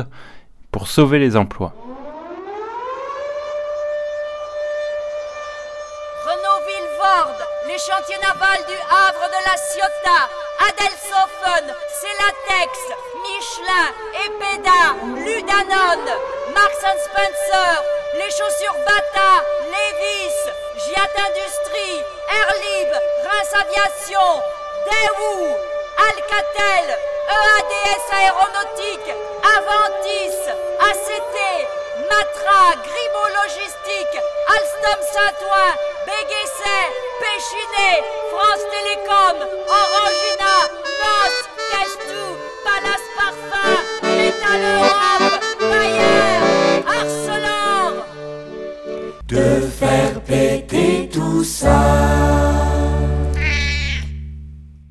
pour 0.72 0.88
sauver 0.88 1.18
les 1.18 1.36
emplois. 1.36 1.74
Du 8.68 8.78
Havre 8.90 9.28
de 9.28 9.42
la 9.46 9.58
Ciotat, 9.58 10.30
Adelsofen, 10.68 11.66
Celatex, 12.00 12.72
Michelin, 13.24 13.88
Epeda, 14.26 14.82
Ludanon, 15.24 16.04
Marks 16.54 16.86
Spencer, 17.06 17.84
les 18.16 18.32
chaussures 18.32 18.80
Bata, 18.86 19.44
Levis, 19.72 20.38
Giat 20.84 21.14
Industrie, 21.28 22.04
Airlib, 22.38 22.92
Reims 23.24 23.54
Aviation, 23.62 24.42
Daewoo, 24.86 25.56
Alcatel, 26.10 26.98
EADS 27.30 28.06
Aéronautique, 28.12 29.14
Aventis, 29.56 30.38
ACT, 30.90 31.38
Matra, 32.10 32.76
Grimaud 32.84 33.30
Logistique, 33.42 34.20
Alstom 34.50 35.02
Saint-Ouen, 35.14 35.76
Béguesset, 36.06 36.99
Péchinet, 37.22 38.00
France 38.32 38.64
Télécom, 38.74 39.38
Orangina, 39.68 40.56
NOS, 41.00 41.36
Castou, 41.72 42.28
Palace 42.64 43.08
Parfum, 43.18 43.74
Métal 44.18 44.64
Bayer, 45.60 46.40
Arcelor. 46.88 48.06
De 49.28 49.62
faire 49.68 50.22
péter 50.22 51.10
tout 51.12 51.44
ça. 51.44 52.49